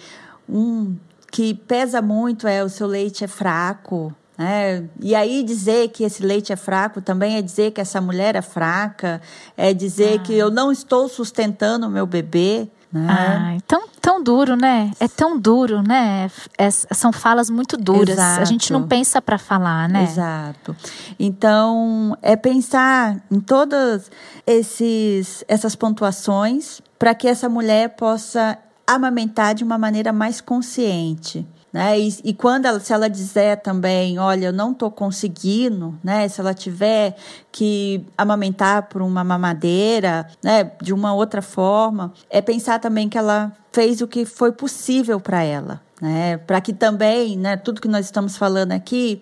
um 0.48 0.98
que 1.32 1.54
pesa 1.54 2.02
muito 2.02 2.48
é 2.50 2.62
o 2.66 2.70
seu 2.70 2.86
leite 2.86 3.24
é 3.24 3.28
fraco, 3.28 4.14
né? 4.38 4.90
E 5.00 5.16
aí 5.16 5.42
dizer 5.42 5.88
que 5.88 6.04
esse 6.04 6.22
leite 6.22 6.52
é 6.52 6.58
fraco 6.58 7.02
também 7.02 7.38
é 7.38 7.42
dizer 7.42 7.72
que 7.72 7.80
essa 7.80 8.02
mulher 8.02 8.36
é 8.36 8.42
fraca, 8.42 9.22
é 9.56 9.74
dizer 9.74 10.20
ah. 10.20 10.24
que 10.24 10.34
eu 10.34 10.52
não 10.52 10.70
estou 10.70 11.08
sustentando 11.08 11.88
o 11.88 11.90
meu 11.90 12.06
bebê. 12.06 12.68
Né? 12.94 13.08
Ai, 13.10 13.58
tão, 13.68 13.88
tão 14.00 14.24
duro, 14.24 14.56
né? 14.56 14.92
É 15.00 15.08
tão 15.08 15.40
duro, 15.40 15.82
né? 15.82 16.30
É, 16.56 16.70
são 16.70 17.12
falas 17.12 17.50
muito 17.50 17.76
duras. 17.76 18.10
Exato. 18.10 18.42
A 18.42 18.46
gente 18.46 18.72
não 18.72 18.88
pensa 18.88 19.20
para 19.20 19.40
falar, 19.40 19.90
né? 19.90 20.04
Exato. 20.04 20.76
Então, 21.20 22.16
é 22.22 22.36
pensar 22.36 23.20
em 23.32 23.40
todas 23.40 24.12
esses, 24.46 25.44
essas 25.48 25.76
pontuações 25.76 26.82
para 27.00 27.16
que 27.16 27.28
essa 27.28 27.50
mulher 27.50 27.96
possa 27.96 28.60
amamentar 28.86 29.56
de 29.56 29.64
uma 29.64 29.78
maneira 29.78 30.14
mais 30.14 30.40
consciente. 30.40 31.48
Né? 31.74 32.00
E, 32.00 32.16
e, 32.24 32.34
quando 32.36 32.68
ela, 32.68 32.80
se 32.80 32.94
ela 32.94 33.10
dizer 33.10 33.58
também, 33.62 34.20
olha, 34.20 34.46
eu 34.46 34.54
não 34.54 34.74
estou 34.74 34.92
conseguindo, 34.92 35.98
né? 36.04 36.28
Se 36.28 36.40
ela 36.40 36.54
tiver 36.54 37.16
que 37.52 38.06
amamentar 38.16 38.84
por 38.84 39.02
uma 39.02 39.24
mamadeira, 39.24 40.28
né? 40.44 40.72
De 40.80 40.94
uma 40.94 41.16
outra 41.16 41.42
forma, 41.42 42.14
é 42.30 42.42
pensar 42.42 42.80
também 42.80 43.10
que 43.10 43.18
ela 43.18 43.52
fez 43.72 44.02
o 44.02 44.08
que 44.08 44.24
foi 44.24 44.52
possível 44.52 45.20
para 45.20 45.42
ela, 45.42 45.82
né? 46.00 46.38
Para 46.38 46.62
que 46.62 46.74
também, 46.74 47.36
né? 47.36 47.58
Tudo 47.58 47.82
que 47.82 47.88
nós 47.88 48.06
estamos 48.06 48.38
falando 48.38 48.72
aqui, 48.72 49.20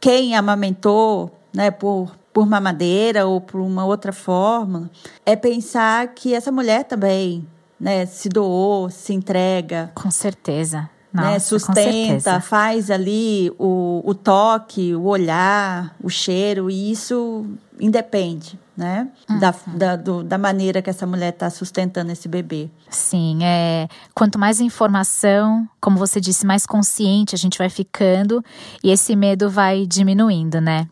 quem 0.00 0.34
amamentou, 0.34 1.30
né? 1.52 1.70
Por 1.70 2.18
por 2.32 2.46
mamadeira 2.46 3.26
ou 3.26 3.40
por 3.40 3.60
uma 3.60 3.84
outra 3.84 4.12
forma, 4.12 4.88
é 5.26 5.34
pensar 5.34 6.14
que 6.14 6.32
essa 6.32 6.52
mulher 6.52 6.84
também, 6.84 7.44
né? 7.78 8.06
Se 8.06 8.28
doou, 8.28 8.88
se 8.88 9.12
entrega. 9.12 9.90
Com 9.96 10.12
certeza? 10.12 10.88
Nossa, 11.12 11.30
né? 11.30 11.38
Sustenta, 11.38 12.40
faz 12.40 12.90
ali 12.90 13.52
o, 13.58 14.02
o 14.04 14.14
toque, 14.14 14.94
o 14.94 15.04
olhar, 15.04 15.94
o 16.02 16.08
cheiro, 16.08 16.70
e 16.70 16.92
isso 16.92 17.44
independe, 17.80 18.58
né? 18.76 19.08
Uhum. 19.28 19.38
Da, 19.38 19.54
da, 19.66 19.96
do, 19.96 20.22
da 20.22 20.38
maneira 20.38 20.80
que 20.80 20.88
essa 20.88 21.06
mulher 21.06 21.30
está 21.30 21.50
sustentando 21.50 22.12
esse 22.12 22.28
bebê. 22.28 22.70
Sim, 22.88 23.40
é. 23.42 23.88
Quanto 24.14 24.38
mais 24.38 24.60
informação, 24.60 25.68
como 25.80 25.98
você 25.98 26.20
disse, 26.20 26.46
mais 26.46 26.66
consciente 26.66 27.34
a 27.34 27.38
gente 27.38 27.58
vai 27.58 27.68
ficando 27.68 28.44
e 28.82 28.90
esse 28.90 29.16
medo 29.16 29.50
vai 29.50 29.86
diminuindo, 29.86 30.60
né? 30.60 30.86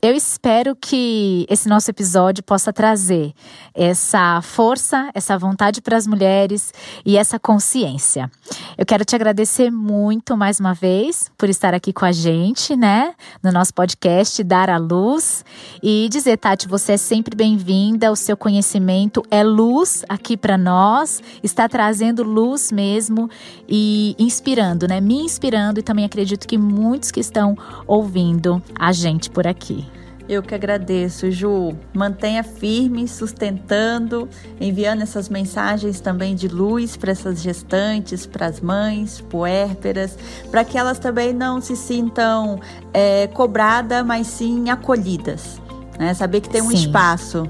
Eu 0.00 0.14
espero 0.14 0.76
que 0.76 1.44
esse 1.50 1.68
nosso 1.68 1.90
episódio 1.90 2.44
possa 2.44 2.72
trazer 2.72 3.32
essa 3.74 4.40
força, 4.42 5.10
essa 5.12 5.36
vontade 5.36 5.82
para 5.82 5.96
as 5.96 6.06
mulheres 6.06 6.72
e 7.04 7.16
essa 7.16 7.36
consciência. 7.36 8.30
Eu 8.76 8.86
quero 8.86 9.04
te 9.04 9.16
agradecer 9.16 9.72
muito 9.72 10.36
mais 10.36 10.60
uma 10.60 10.72
vez 10.72 11.32
por 11.36 11.48
estar 11.48 11.74
aqui 11.74 11.92
com 11.92 12.04
a 12.04 12.12
gente, 12.12 12.76
né, 12.76 13.12
no 13.42 13.50
nosso 13.50 13.74
podcast 13.74 14.44
Dar 14.44 14.70
a 14.70 14.76
Luz 14.76 15.44
e 15.82 16.08
dizer, 16.12 16.36
Tati, 16.36 16.68
você 16.68 16.92
é 16.92 16.96
sempre 16.96 17.34
bem-vinda, 17.34 18.12
o 18.12 18.16
seu 18.16 18.36
conhecimento 18.36 19.24
é 19.32 19.42
luz 19.42 20.04
aqui 20.08 20.36
para 20.36 20.56
nós, 20.56 21.20
está 21.42 21.68
trazendo 21.68 22.22
luz 22.22 22.70
mesmo 22.70 23.28
e 23.68 24.14
inspirando, 24.16 24.86
né? 24.86 25.00
Me 25.00 25.22
inspirando 25.22 25.80
e 25.80 25.82
também 25.82 26.04
acredito 26.04 26.46
que 26.46 26.56
muitos 26.56 27.10
que 27.10 27.18
estão 27.18 27.58
ouvindo 27.84 28.62
a 28.78 28.92
gente 28.92 29.28
por 29.28 29.44
aqui. 29.44 29.87
Eu 30.28 30.42
que 30.42 30.54
agradeço, 30.54 31.30
Ju. 31.30 31.74
Mantenha 31.94 32.44
firme, 32.44 33.08
sustentando, 33.08 34.28
enviando 34.60 35.02
essas 35.02 35.28
mensagens 35.28 36.00
também 36.00 36.34
de 36.34 36.46
luz 36.46 36.96
para 36.96 37.12
essas 37.12 37.40
gestantes, 37.40 38.26
para 38.26 38.46
as 38.46 38.60
mães, 38.60 39.22
puérperas, 39.22 40.18
para 40.50 40.64
que 40.64 40.76
elas 40.76 40.98
também 40.98 41.32
não 41.32 41.62
se 41.62 41.74
sintam 41.74 42.60
é, 42.92 43.26
cobradas, 43.28 44.04
mas 44.04 44.26
sim 44.26 44.68
acolhidas. 44.68 45.62
Né? 45.98 46.12
Saber 46.12 46.42
que 46.42 46.50
tem 46.50 46.60
um 46.60 46.70
sim. 46.70 46.76
espaço. 46.76 47.48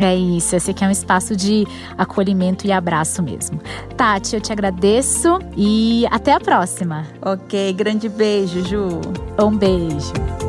É 0.00 0.16
isso, 0.16 0.56
esse 0.56 0.72
aqui 0.72 0.82
é 0.82 0.88
um 0.88 0.90
espaço 0.90 1.36
de 1.36 1.64
acolhimento 1.96 2.66
e 2.66 2.72
abraço 2.72 3.22
mesmo. 3.22 3.60
Tati, 3.96 4.34
eu 4.34 4.40
te 4.40 4.50
agradeço 4.50 5.38
e 5.56 6.04
até 6.10 6.32
a 6.32 6.40
próxima. 6.40 7.06
Ok, 7.22 7.72
grande 7.74 8.08
beijo, 8.08 8.64
Ju. 8.64 9.00
Um 9.38 9.56
beijo. 9.56 10.43